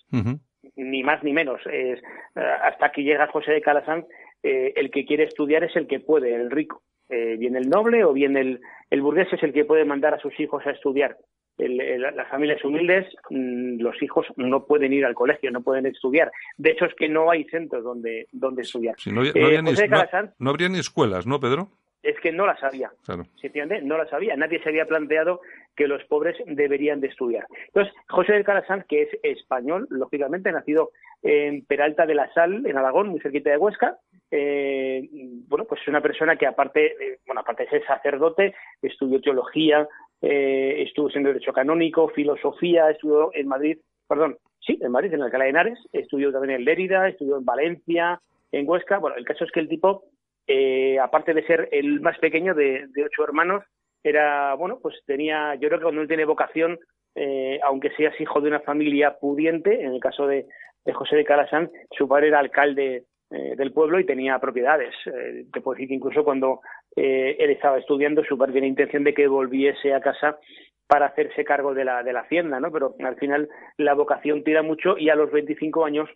[0.77, 1.61] Ni más ni menos.
[1.67, 4.07] Es, eh, hasta que llega José de Calasán,
[4.43, 8.05] eh, el que quiere estudiar es el que puede, el rico eh, bien el noble
[8.05, 11.17] o bien el, el burgués es el que puede mandar a sus hijos a estudiar.
[11.59, 16.31] las familias humildes, mm, los hijos no pueden ir al colegio, no pueden estudiar.
[16.57, 18.95] De hecho, es que no hay centros donde, donde estudiar.
[19.07, 21.71] no, habría ni, escuelas, ¿no, Pedro?
[22.03, 22.91] Es que no las había.
[23.05, 23.25] Claro.
[23.41, 23.83] ¿Se entiende?
[23.83, 24.37] No las había.
[24.37, 25.41] Nadie se había planteado
[25.79, 27.47] que los pobres deberían de estudiar.
[27.69, 30.91] Entonces, José de Calasán, que es español, lógicamente, nacido
[31.23, 33.97] en Peralta de la Sal, en Aragón, muy cerquita de Huesca,
[34.31, 35.09] eh,
[35.49, 39.87] bueno, pues es una persona que aparte, bueno, aparte de ser sacerdote, estudió teología,
[40.21, 45.45] eh, estuvo en derecho canónico, filosofía, estudió en Madrid, perdón, sí, en Madrid, en Alcalá
[45.45, 48.21] de Henares, estudió también en Lérida, estudió en Valencia,
[48.51, 48.99] en Huesca.
[48.99, 50.05] Bueno, el caso es que el tipo,
[50.47, 53.65] eh, aparte de ser el más pequeño de, ocho hermanos,
[54.03, 56.79] era, bueno, pues tenía, yo creo que cuando él tiene vocación,
[57.15, 60.47] eh, aunque seas hijo de una familia pudiente, en el caso de,
[60.93, 64.95] José de Calasán, su padre era alcalde eh, del pueblo y tenía propiedades.
[65.05, 66.61] Eh, te puedo decir que incluso cuando
[66.97, 70.39] eh, él estaba estudiando, su padre tenía intención de que volviese a casa
[70.87, 72.73] para hacerse cargo de la, de la hacienda, ¿no?
[72.73, 76.09] Pero al final la vocación tira mucho y a los 25 años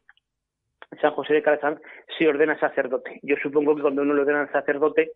[1.01, 1.81] San José de Calazán
[2.19, 3.21] se ordena sacerdote.
[3.23, 5.13] Yo supongo que cuando uno lo ordena sacerdote,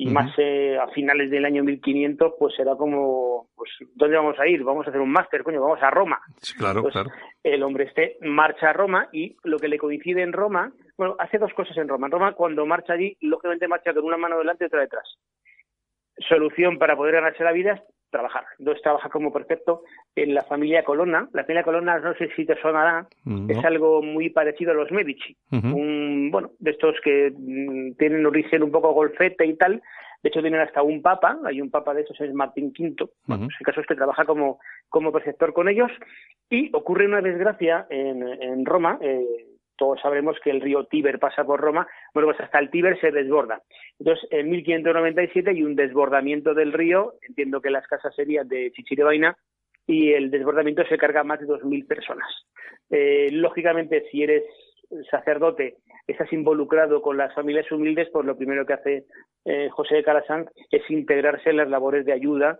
[0.00, 4.48] y más eh, a finales del año 1500, pues era como, pues, ¿dónde vamos a
[4.48, 4.64] ir?
[4.64, 6.18] Vamos a hacer un máster, coño, vamos a Roma.
[6.56, 7.10] claro, pues, claro.
[7.42, 11.36] El hombre este marcha a Roma y lo que le coincide en Roma, bueno, hace
[11.36, 12.06] dos cosas en Roma.
[12.06, 15.18] En Roma, cuando marcha allí, lógicamente marcha con una mano delante y otra detrás.
[16.26, 18.44] Solución para poder ganarse la vida trabajar.
[18.58, 19.82] Entonces trabaja como perfecto
[20.14, 21.28] en la familia Colonna.
[21.32, 24.90] La familia Colonna, no sé si te sonará, mm, es algo muy parecido a los
[24.90, 25.36] Medici.
[25.50, 29.82] un, bueno, de estos que mm, tienen origen un poco golfete y tal.
[30.22, 33.08] De hecho, tienen hasta un papa, hay un papa de esos, es Martín V.
[33.26, 34.58] Bueno, pues el caso es que trabaja como,
[34.90, 35.90] como preceptor con ellos.
[36.50, 39.24] Y ocurre una desgracia en, en Roma, eh,
[39.80, 43.10] todos sabremos que el río Tíber pasa por Roma, bueno, pues hasta el Tíber se
[43.10, 43.62] desborda.
[44.00, 49.36] Entonces, en 1597 hay un desbordamiento del río, entiendo que las casas serían de Chichirevaina,
[49.86, 52.28] y el desbordamiento se carga más de 2.000 personas.
[52.88, 54.42] Eh, lógicamente, si eres
[55.10, 55.76] sacerdote,
[56.06, 59.04] estás involucrado con las familias humildes, pues lo primero que hace
[59.44, 62.58] eh, José de Calasán es integrarse en las labores de ayuda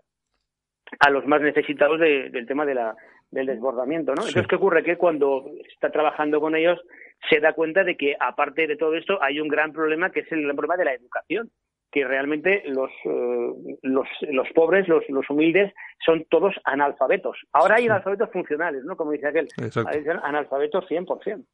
[0.98, 2.96] a los más necesitados del tema de la,
[3.30, 4.22] del desbordamiento, ¿no?
[4.22, 4.82] Entonces, ¿qué ocurre?
[4.82, 6.80] Que cuando está trabajando con ellos,
[7.28, 10.32] se da cuenta de que, aparte de todo esto, hay un gran problema que es
[10.32, 11.50] el problema de la educación
[11.90, 15.72] que realmente los, eh, los, los, pobres, los, los, humildes,
[16.04, 17.36] son todos analfabetos.
[17.52, 18.96] Ahora hay analfabetos funcionales, ¿no?
[18.96, 19.48] Como dice aquel.
[19.86, 21.44] Hay analfabetos 100%.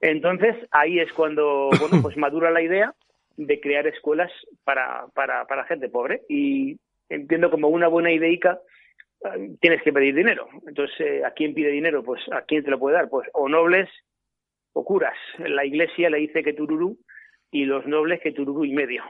[0.00, 2.94] Entonces, ahí es cuando, bueno, pues madura la idea
[3.36, 4.30] de crear escuelas
[4.64, 6.22] para, para, para gente pobre.
[6.28, 6.78] Y
[7.08, 8.60] entiendo como una buena ideica
[9.60, 10.48] tienes que pedir dinero.
[10.66, 12.02] Entonces, eh, ¿a quién pide dinero?
[12.02, 13.08] Pues, ¿a quién te lo puede dar?
[13.08, 13.88] Pues, o nobles
[14.72, 15.16] o curas.
[15.38, 16.98] La iglesia le dice que tururú
[17.50, 19.02] y los nobles que tururú y medio.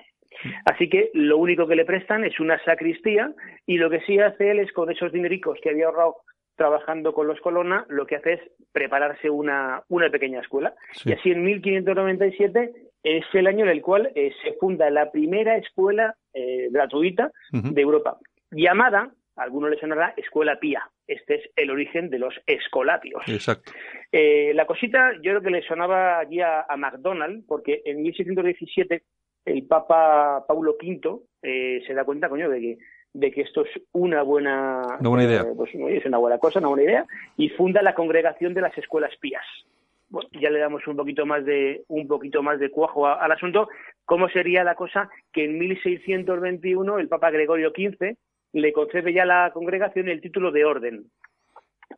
[0.65, 3.33] Así que lo único que le prestan es una sacristía
[3.67, 6.17] y lo que sí hace él es con esos dinericos que había ahorrado
[6.57, 8.41] trabajando con los Colonna, lo que hace es
[8.73, 10.75] prepararse una, una pequeña escuela.
[11.05, 15.57] Y así en 1597 es el año en el cual eh, se funda la primera
[15.57, 18.19] escuela eh, gratuita de Europa,
[18.51, 20.83] llamada, a algunos les sonará, Escuela Pía.
[21.07, 23.23] Este es el origen de los escolapios.
[23.29, 23.73] Exacto.
[24.11, 29.03] Eh, la cosita, yo creo que le sonaba allí a, a MacDonald, porque en 1617
[29.45, 32.79] el Papa Paulo V eh, se da cuenta, coño, de que
[33.17, 35.41] de que esto es una buena, buena idea.
[35.41, 37.07] Eh, pues, es una buena cosa, una buena idea,
[37.39, 39.45] y funda la congregación de las escuelas pías.
[40.39, 43.69] ya le damos un poquito más de un poquito más de cuajo al asunto.
[44.05, 48.17] ¿Cómo sería la cosa que en 1621 el Papa Gregorio XV
[48.61, 51.11] le concede ya a la congregación el título de orden?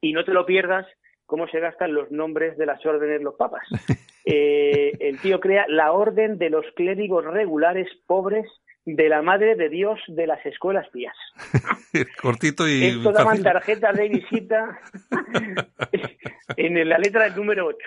[0.01, 0.87] Y no te lo pierdas
[1.25, 3.67] cómo se gastan los nombres de las órdenes los papas.
[4.31, 8.45] Eh, el tío crea la orden de los clérigos regulares pobres
[8.85, 11.15] de la Madre de Dios de las escuelas pías.
[12.21, 12.89] Cortito y.
[12.89, 14.81] Esto daban tarjetas de visita
[16.59, 17.79] en la letra del número 8.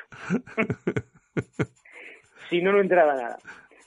[2.50, 3.38] si no, no entraba nada.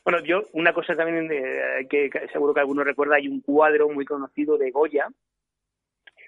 [0.04, 4.04] Bueno, yo, una cosa también eh, que seguro que alguno recuerda, hay un cuadro muy
[4.04, 5.08] conocido de Goya,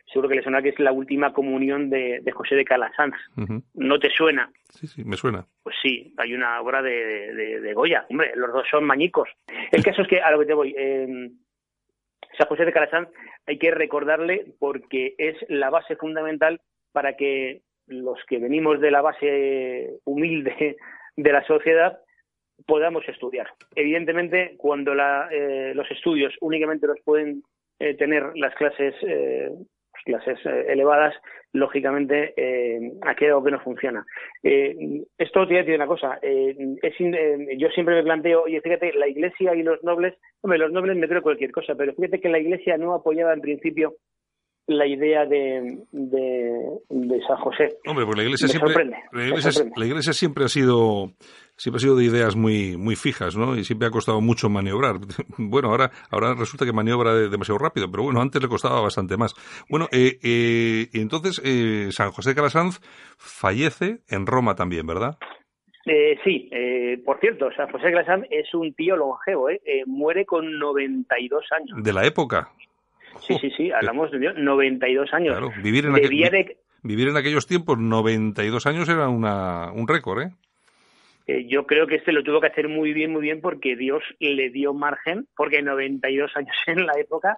[0.07, 3.16] seguro que le suena que es la última comunión de, José de Calasanz.
[3.74, 4.51] ¿No te suena?
[4.70, 5.47] Sí, sí, me suena.
[5.62, 8.07] Pues sí, hay una obra de, Goya.
[8.09, 9.29] Hombre, los dos son mañicos.
[9.70, 11.31] El caso es que, a lo que te voy, eh,
[12.39, 13.09] San José de Calasanz
[13.47, 16.61] hay que recordarle porque es la base fundamental
[16.93, 20.77] para que los que venimos de la base humilde
[21.16, 22.01] de la sociedad
[22.67, 23.49] podamos estudiar.
[23.75, 27.43] Evidentemente, cuando eh, los estudios únicamente los pueden
[27.79, 29.51] eh, tener las clases eh,
[30.07, 31.15] clases eh, elevadas,
[31.53, 34.07] lógicamente eh, hay algo que no funciona.
[34.43, 36.95] Eh, esto tiene, una cosa, es
[37.59, 41.09] yo siempre me planteo, oye, fíjate, la Iglesia y los nobles, hombre, los nobles me
[41.09, 43.95] creo cualquier cosa, pero fíjate que la Iglesia no apoyaba en principio
[44.69, 47.77] la idea de, de, San José.
[47.87, 48.85] Hombre, pues la iglesia, siempre,
[49.77, 51.13] la iglesia siempre ha sido
[51.57, 53.57] siempre ha sido de ideas muy, muy fijas, ¿no?
[53.57, 54.97] Y siempre ha costado mucho maniobrar.
[55.39, 59.35] Bueno, ahora, ahora resulta que maniobra demasiado rápido, pero bueno, antes le costaba bastante más.
[59.69, 62.81] Bueno, eh, eh, entonces eh, San José de Calasanz
[63.17, 65.19] fallece en Roma también, ¿verdad?
[65.87, 69.61] Eh, sí, eh, por cierto, San José de Calasanz es un tío longevo, ¿eh?
[69.87, 71.83] muere con 92 años.
[71.83, 72.49] ¿De la época?
[73.21, 75.37] Sí, sí, sí, hablamos de 92 años.
[75.37, 75.95] Claro, vivir en,
[76.83, 80.31] vivir en aquellos tiempos, 92 años era una, un récord, ¿eh?
[81.27, 84.03] Eh, yo creo que este lo tuvo que hacer muy bien, muy bien, porque Dios
[84.20, 87.37] le dio margen, porque 92 años en la época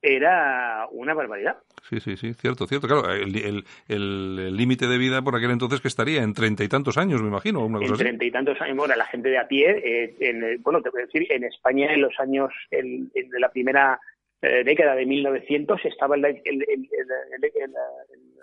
[0.00, 1.58] era una barbaridad.
[1.88, 2.86] Sí, sí, sí, cierto, cierto.
[2.86, 7.22] Claro, el límite de vida por aquel entonces que estaría en treinta y tantos años,
[7.22, 7.64] me imagino.
[7.64, 8.76] Una cosa en treinta y tantos años.
[8.76, 11.92] Bueno, la gente de a pie, eh, en, bueno, te voy a decir, en España
[11.92, 14.00] en los años el, de la primera
[14.40, 16.88] eh, década de 1900 estaba el, el, el,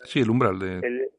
[0.04, 1.10] sí, el umbral de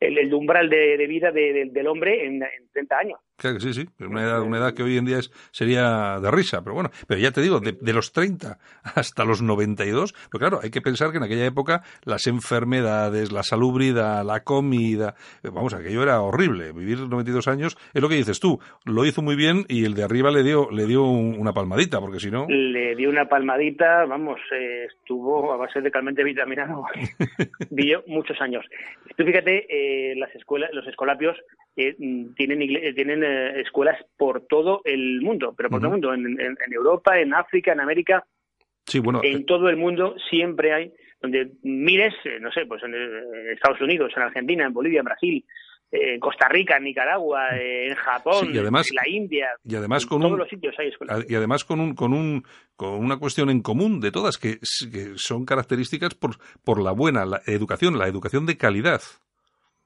[0.00, 3.20] el, umbral de, vida del hombre en, en, 30 años.
[3.36, 3.86] Claro que sí, sí.
[4.00, 6.90] Una edad, una edad que hoy en día es, sería de risa, pero bueno.
[7.06, 8.58] Pero ya te digo, de, de los 30
[8.94, 13.42] hasta los 92, pero claro, hay que pensar que en aquella época las enfermedades, la
[13.42, 16.72] salubridad, la comida, eh, vamos, aquello era horrible.
[16.72, 18.58] Vivir 92 años es lo que dices tú.
[18.84, 22.20] Lo hizo muy bien y el de arriba le dio, le dio una palmadita, porque
[22.20, 22.46] si no.
[22.48, 26.84] Le dio una palmadita, vamos, eh, estuvo a base de calmente vitaminado.
[27.70, 28.64] Vivió muchos años.
[29.16, 31.36] Tú fíjate, eh, las escuelas, los escolapios
[31.78, 31.94] eh,
[32.34, 37.20] tienen, tienen eh, escuelas por todo el mundo, pero por todo el mundo, en, Europa,
[37.20, 38.24] en África, en América,
[38.86, 42.94] sí, bueno, en todo el mundo siempre hay, donde mires, eh, no sé, pues en,
[43.52, 45.44] Estados Unidos, en Argentina, en Bolivia, en Brasil,
[45.92, 50.48] en Costa Rica, en Nicaragua, en Japón, en la India, y además con todos los
[50.48, 51.26] sitios hay escuelas.
[51.28, 52.42] Y además con un, con un,
[52.74, 54.60] con una cuestión en común de todas que,
[54.90, 59.02] que son características por, por la buena la educación, la educación de calidad.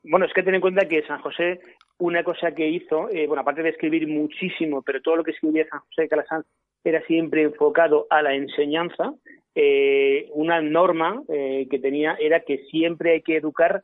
[0.03, 1.61] Bueno, es que ten en cuenta que San José,
[1.99, 5.67] una cosa que hizo, eh, bueno, aparte de escribir muchísimo, pero todo lo que escribía
[5.69, 6.47] San José de Calasanz
[6.83, 9.13] era siempre enfocado a la enseñanza,
[9.55, 13.83] eh, una norma eh, que tenía era que siempre hay que educar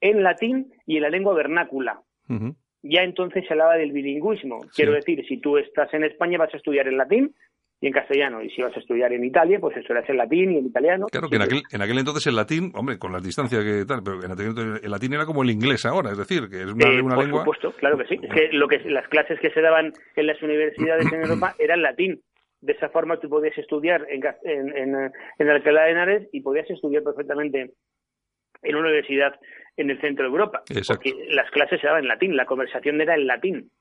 [0.00, 2.00] en latín y en la lengua vernácula.
[2.82, 4.60] Ya entonces se hablaba del bilingüismo.
[4.74, 7.34] Quiero decir, si tú estás en España vas a estudiar en latín,
[7.82, 8.40] y en castellano.
[8.40, 11.06] Y si vas a estudiar en Italia, pues estudiarás en latín y en italiano.
[11.10, 14.02] Claro que en aquel, en aquel entonces el latín, hombre, con las distancias que tal,
[14.04, 16.88] pero en aquel el latín era como el inglés ahora, es decir, que es una,
[16.88, 17.44] eh, una por lengua.
[17.44, 18.20] Por supuesto, claro que sí.
[18.22, 21.82] Es que, lo que las clases que se daban en las universidades en Europa eran
[21.82, 22.22] latín.
[22.60, 27.02] De esa forma tú podías estudiar en, en, en, Alcalá de Henares y podías estudiar
[27.02, 27.72] perfectamente
[28.62, 29.34] en una universidad
[29.76, 30.62] en el centro de Europa.
[30.86, 33.72] Porque las clases se daban en latín, la conversación era en latín.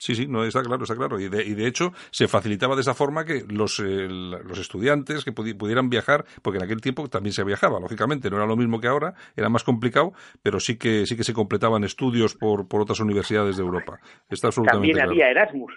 [0.00, 1.20] Sí, sí, no, está claro, está claro.
[1.20, 5.26] Y de, y de hecho se facilitaba de esa forma que los, eh, los estudiantes
[5.26, 8.80] que pudieran viajar, porque en aquel tiempo también se viajaba, lógicamente, no era lo mismo
[8.80, 12.80] que ahora, era más complicado, pero sí que sí que se completaban estudios por, por
[12.80, 13.98] otras universidades de Europa.
[14.30, 15.74] Está absolutamente También había Erasmus.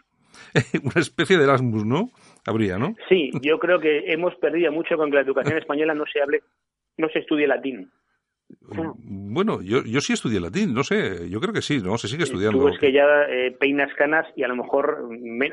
[0.83, 2.07] Una especie de Erasmus, ¿no?
[2.47, 2.95] Habría, ¿no?
[3.09, 6.43] Sí, yo creo que hemos perdido mucho con que la educación española no se hable,
[6.97, 7.91] no se estudie latín.
[9.05, 11.97] Bueno, yo, yo sí estudié latín, no sé, yo creo que sí, ¿no?
[11.97, 12.59] Se sigue estudiando.
[12.59, 15.09] Tú es que ya eh, peinas canas y a lo mejor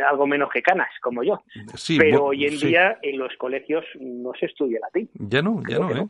[0.09, 1.43] algo menos que canas, como yo.
[1.99, 5.09] Pero hoy en día en los colegios no se estudia latín.
[5.15, 6.07] Ya no, ya no, ¿eh?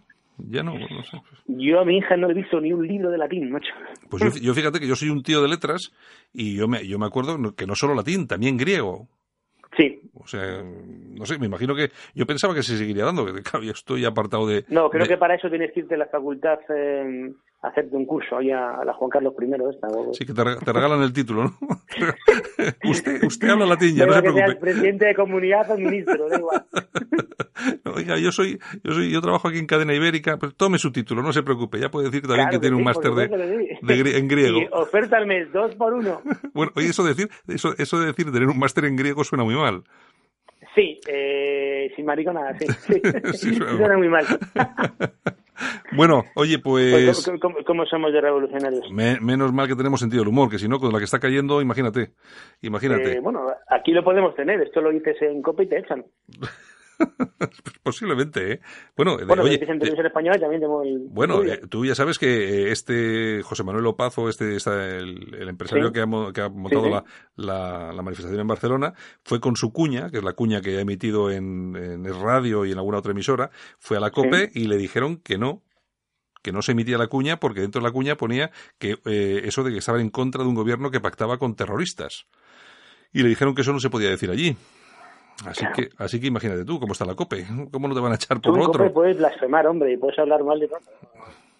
[0.49, 1.21] Ya no, no sé.
[1.47, 3.73] Yo a mi hija no he visto ni un libro de latín, macho.
[4.09, 5.93] Pues yo, yo fíjate que yo soy un tío de letras
[6.33, 9.09] y yo me, yo me acuerdo que no solo latín, también griego.
[9.77, 10.01] Sí.
[10.15, 13.65] O sea, no sé, me imagino que yo pensaba que se seguiría dando, que claro,
[13.65, 14.65] yo estoy apartado de...
[14.69, 17.95] No, creo de- que para eso tienes que irte a la facultad eh, a hacerte
[17.95, 19.45] un curso ahí a, la Juan Carlos I
[19.75, 19.87] esta.
[19.89, 21.53] o- Sí, que te, te regalan el título, ¿no?
[22.91, 24.57] usted, usted habla latín, ya no se preocupe.
[24.57, 26.65] presidente de comunidad o ministro, da igual.
[28.01, 31.23] Oiga, yo soy, yo soy, yo trabajo aquí en cadena ibérica, pero tome su título,
[31.23, 34.29] no se preocupe, ya puede decir también Claro que tiene sí, un máster de, en
[34.29, 34.61] griego.
[34.61, 36.21] Y oferta al mes, dos por uno.
[36.55, 39.45] Bueno, oye, eso de decir, eso, eso de decir tener un máster en griego suena
[39.45, 39.83] muy mal.
[40.75, 42.67] Sí, eh, sin mariconada, sí.
[42.69, 43.01] sí.
[43.33, 44.27] Sí, suena Suena muy mal.
[45.93, 48.91] Bueno, oye, Pues, pues ¿cómo, cómo- cómo somos de revolucionarios?
[48.91, 51.19] me- menos mal que tenemos sentido del humor, que si no, con la que está
[51.19, 52.13] cayendo, imagínate,
[52.63, 53.17] imagínate.
[53.17, 54.59] Eh, bueno, aquí lo podemos tener.
[54.63, 56.05] Esto lo dices en COPE y te echan.
[57.83, 58.61] Posiblemente, ¿eh?
[58.97, 61.07] Bueno, de- Bueno, oye, en televisión española también el...
[61.11, 62.29] Bueno, eh, tú ya sabes que
[62.69, 65.93] eh, este José Manuel Opazo, este, esta- el, el empresario Sí.
[65.95, 66.91] que, ha, que ha montado sí.
[66.91, 67.05] La,
[67.37, 68.95] la- la manifestación en Barcelona,
[69.25, 72.65] fue con su cuña, que es la cuña que ha emitido en, en el radio
[72.67, 75.63] y en alguna otra emisora, fue a la COPE y le dijeron que no,
[76.43, 79.63] que no se emitía la cuña porque dentro de la cuña ponía que eh, eso
[79.65, 82.27] de que estaban en contra de un gobierno que pactaba con terroristas.
[83.13, 84.57] Y le dijeron que eso no se podía decir allí.
[85.47, 85.75] Así Claro.
[85.75, 88.39] que, así que imagínate tú cómo está la COPE, cómo no te van a echar
[88.41, 88.83] Tú por en lo otro.
[88.85, 90.81] COPE puedes blasfemar, hombre, y puedes hablar mal de todo.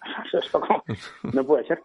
[1.33, 1.81] No puede ser.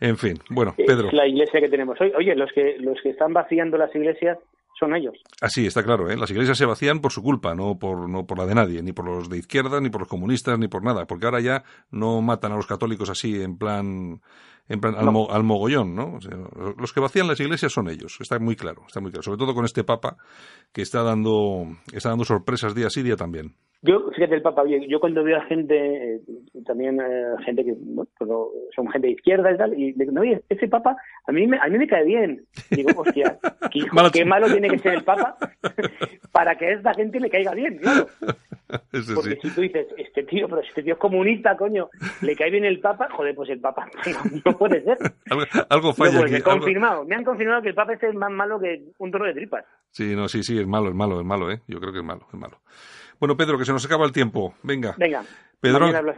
[0.00, 1.08] En fin, bueno, Pedro.
[1.08, 2.12] Es la iglesia que tenemos hoy.
[2.16, 4.38] Oye, los que, los que están vaciando las iglesias
[4.78, 5.14] son ellos.
[5.40, 6.16] Así, está claro, ¿eh?
[6.16, 8.92] Las iglesias se vacían por su culpa, no por, no por la de nadie, ni
[8.92, 12.20] por los de izquierda, ni por los comunistas, ni por nada, porque ahora ya no
[12.22, 14.20] matan a los católicos así en plan,
[14.68, 15.12] en plan al, No.
[15.12, 16.14] mo- al mogollón, ¿no?
[16.14, 16.36] O sea,
[16.76, 19.54] los que vacían las iglesias son ellos, está muy claro, está muy claro, sobre todo
[19.54, 20.16] con este papa
[20.72, 23.54] que está dando, está dando sorpresas día sí, día también.
[23.82, 26.20] Yo, fíjate el Papa, bien, yo cuando veo a gente, eh,
[26.64, 28.08] también eh, gente que bueno,
[28.74, 30.96] son gente de izquierda y tal, y digo, no, oye, ese Papa
[31.26, 32.44] a mí me, a mí me cae bien.
[32.70, 33.38] Digo, hostia,
[33.70, 35.36] qué, Malo- qué malo tiene que ser el Papa
[36.32, 38.06] para que a esta gente le caiga bien, claro.
[39.14, 39.38] Porque sí.
[39.48, 41.88] si tú dices, este tío, pero este tío es comunista, coño,
[42.22, 44.98] le cae bien el Papa, joder, pues el Papa no, no puede ser.
[45.68, 46.34] Algo, falla aquí.
[46.36, 49.26] algo- confirmado, me han confirmado que el Papa este es más malo que un toro
[49.26, 49.64] de tripas.
[49.90, 51.60] Sí, no, sí, sí, es malo, es malo, es malo, ¿eh?
[51.68, 52.58] Yo creo que es malo, es malo.
[53.20, 54.54] Bueno, Pedro, que se nos acaba el tiempo.
[54.62, 54.94] Venga.
[54.98, 55.24] Venga,
[55.60, 56.12] Pedro, mañana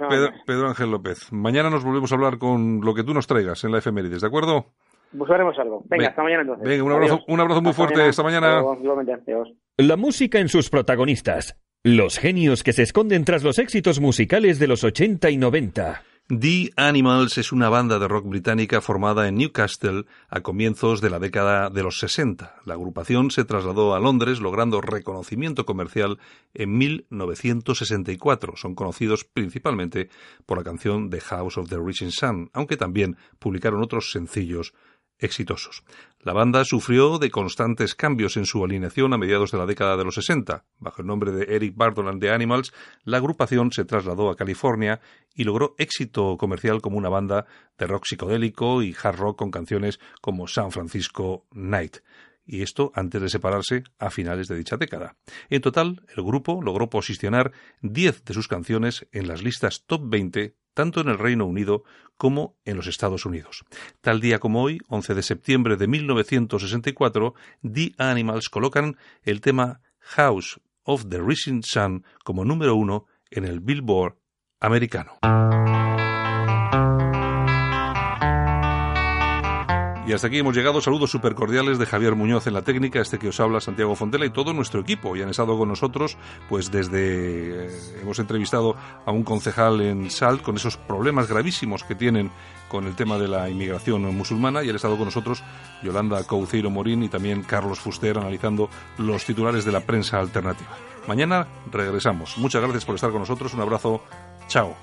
[0.46, 1.32] Pedro, Ángel López.
[1.32, 4.26] Mañana nos volvemos a hablar con lo que tú nos traigas en la efemérides, ¿de
[4.26, 4.66] acuerdo?
[5.10, 5.82] buscaremos algo.
[5.86, 6.68] Venga, Ve- hasta mañana entonces.
[6.68, 7.24] venga, un abrazo- Adiós.
[7.28, 8.02] un abrazo muy fuerte.
[8.02, 8.60] Hasta mañana.
[8.82, 9.48] Igualmente, adiós.
[9.78, 11.56] La música en sus protagonistas.
[11.82, 16.02] Los genios que se esconden tras los éxitos musicales de los 80 y 90.
[16.30, 21.18] The Animals es una banda de rock británica formada en Newcastle a comienzos de la
[21.18, 22.56] década de los 60.
[22.66, 26.18] La agrupación se trasladó a Londres logrando reconocimiento comercial
[26.52, 28.56] en 1964.
[28.56, 30.10] Son conocidos principalmente
[30.44, 34.74] por la canción The House of the Rising Sun, aunque también publicaron otros sencillos
[35.18, 35.84] exitosos.
[36.20, 40.04] La banda sufrió de constantes cambios en su alineación a mediados de la década de
[40.04, 40.64] los 60.
[40.78, 42.72] Bajo el nombre de Eric Burdon and the Animals,
[43.04, 45.00] la agrupación se trasladó a California
[45.34, 47.46] y logró éxito comercial como una banda
[47.78, 51.98] de rock psicodélico y hard rock con canciones como San Francisco Night.
[52.44, 55.16] Y esto antes de separarse a finales de dicha década.
[55.50, 57.52] En total, el grupo logró posicionar
[57.82, 61.82] 10 de sus canciones en las listas top 20 tanto en el Reino Unido
[62.16, 63.64] como en los Estados Unidos.
[64.00, 70.60] Tal día como hoy, 11 de septiembre de 1964, The Animals colocan el tema House
[70.84, 74.18] of the Rising Sun como número uno en el Billboard
[74.60, 75.18] americano.
[80.08, 80.80] Y hasta aquí hemos llegado.
[80.80, 84.24] Saludos súper cordiales de Javier Muñoz en la técnica, este que os habla Santiago Fontela
[84.24, 85.14] y todo nuestro equipo.
[85.14, 86.16] Y han estado con nosotros,
[86.48, 87.66] pues desde.
[87.66, 92.30] eh, hemos entrevistado a un concejal en Salt con esos problemas gravísimos que tienen
[92.70, 94.64] con el tema de la inmigración musulmana.
[94.64, 95.44] Y han estado con nosotros
[95.82, 100.70] Yolanda Couceiro Morín y también Carlos Fuster analizando los titulares de la prensa alternativa.
[101.06, 102.38] Mañana regresamos.
[102.38, 103.52] Muchas gracias por estar con nosotros.
[103.52, 104.02] Un abrazo.
[104.46, 104.74] Chao.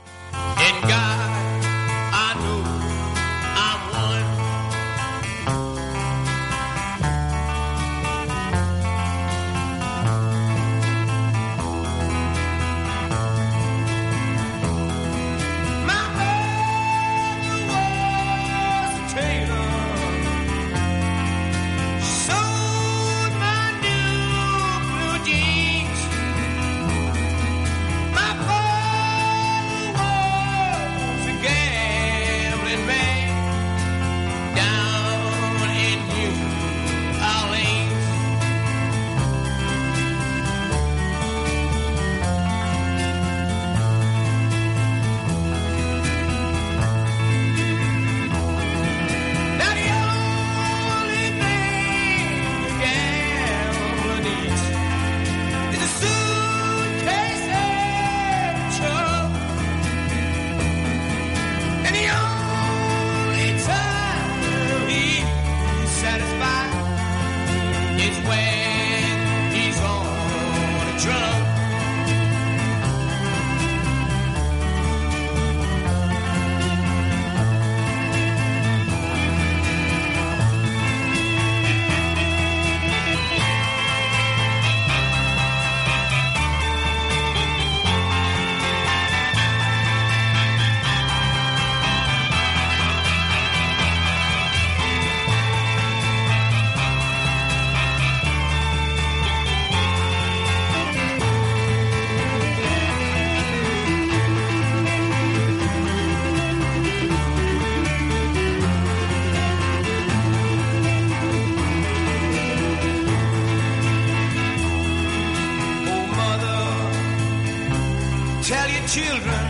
[118.55, 119.43] tell your children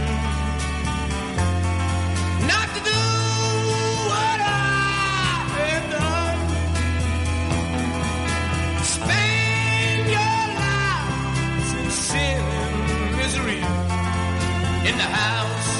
[2.51, 3.01] not to do
[4.11, 6.39] what I have done.
[8.95, 13.61] Spend your lives in sin and misery
[14.89, 15.71] in the house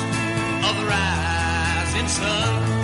[0.67, 2.74] of the rising sun.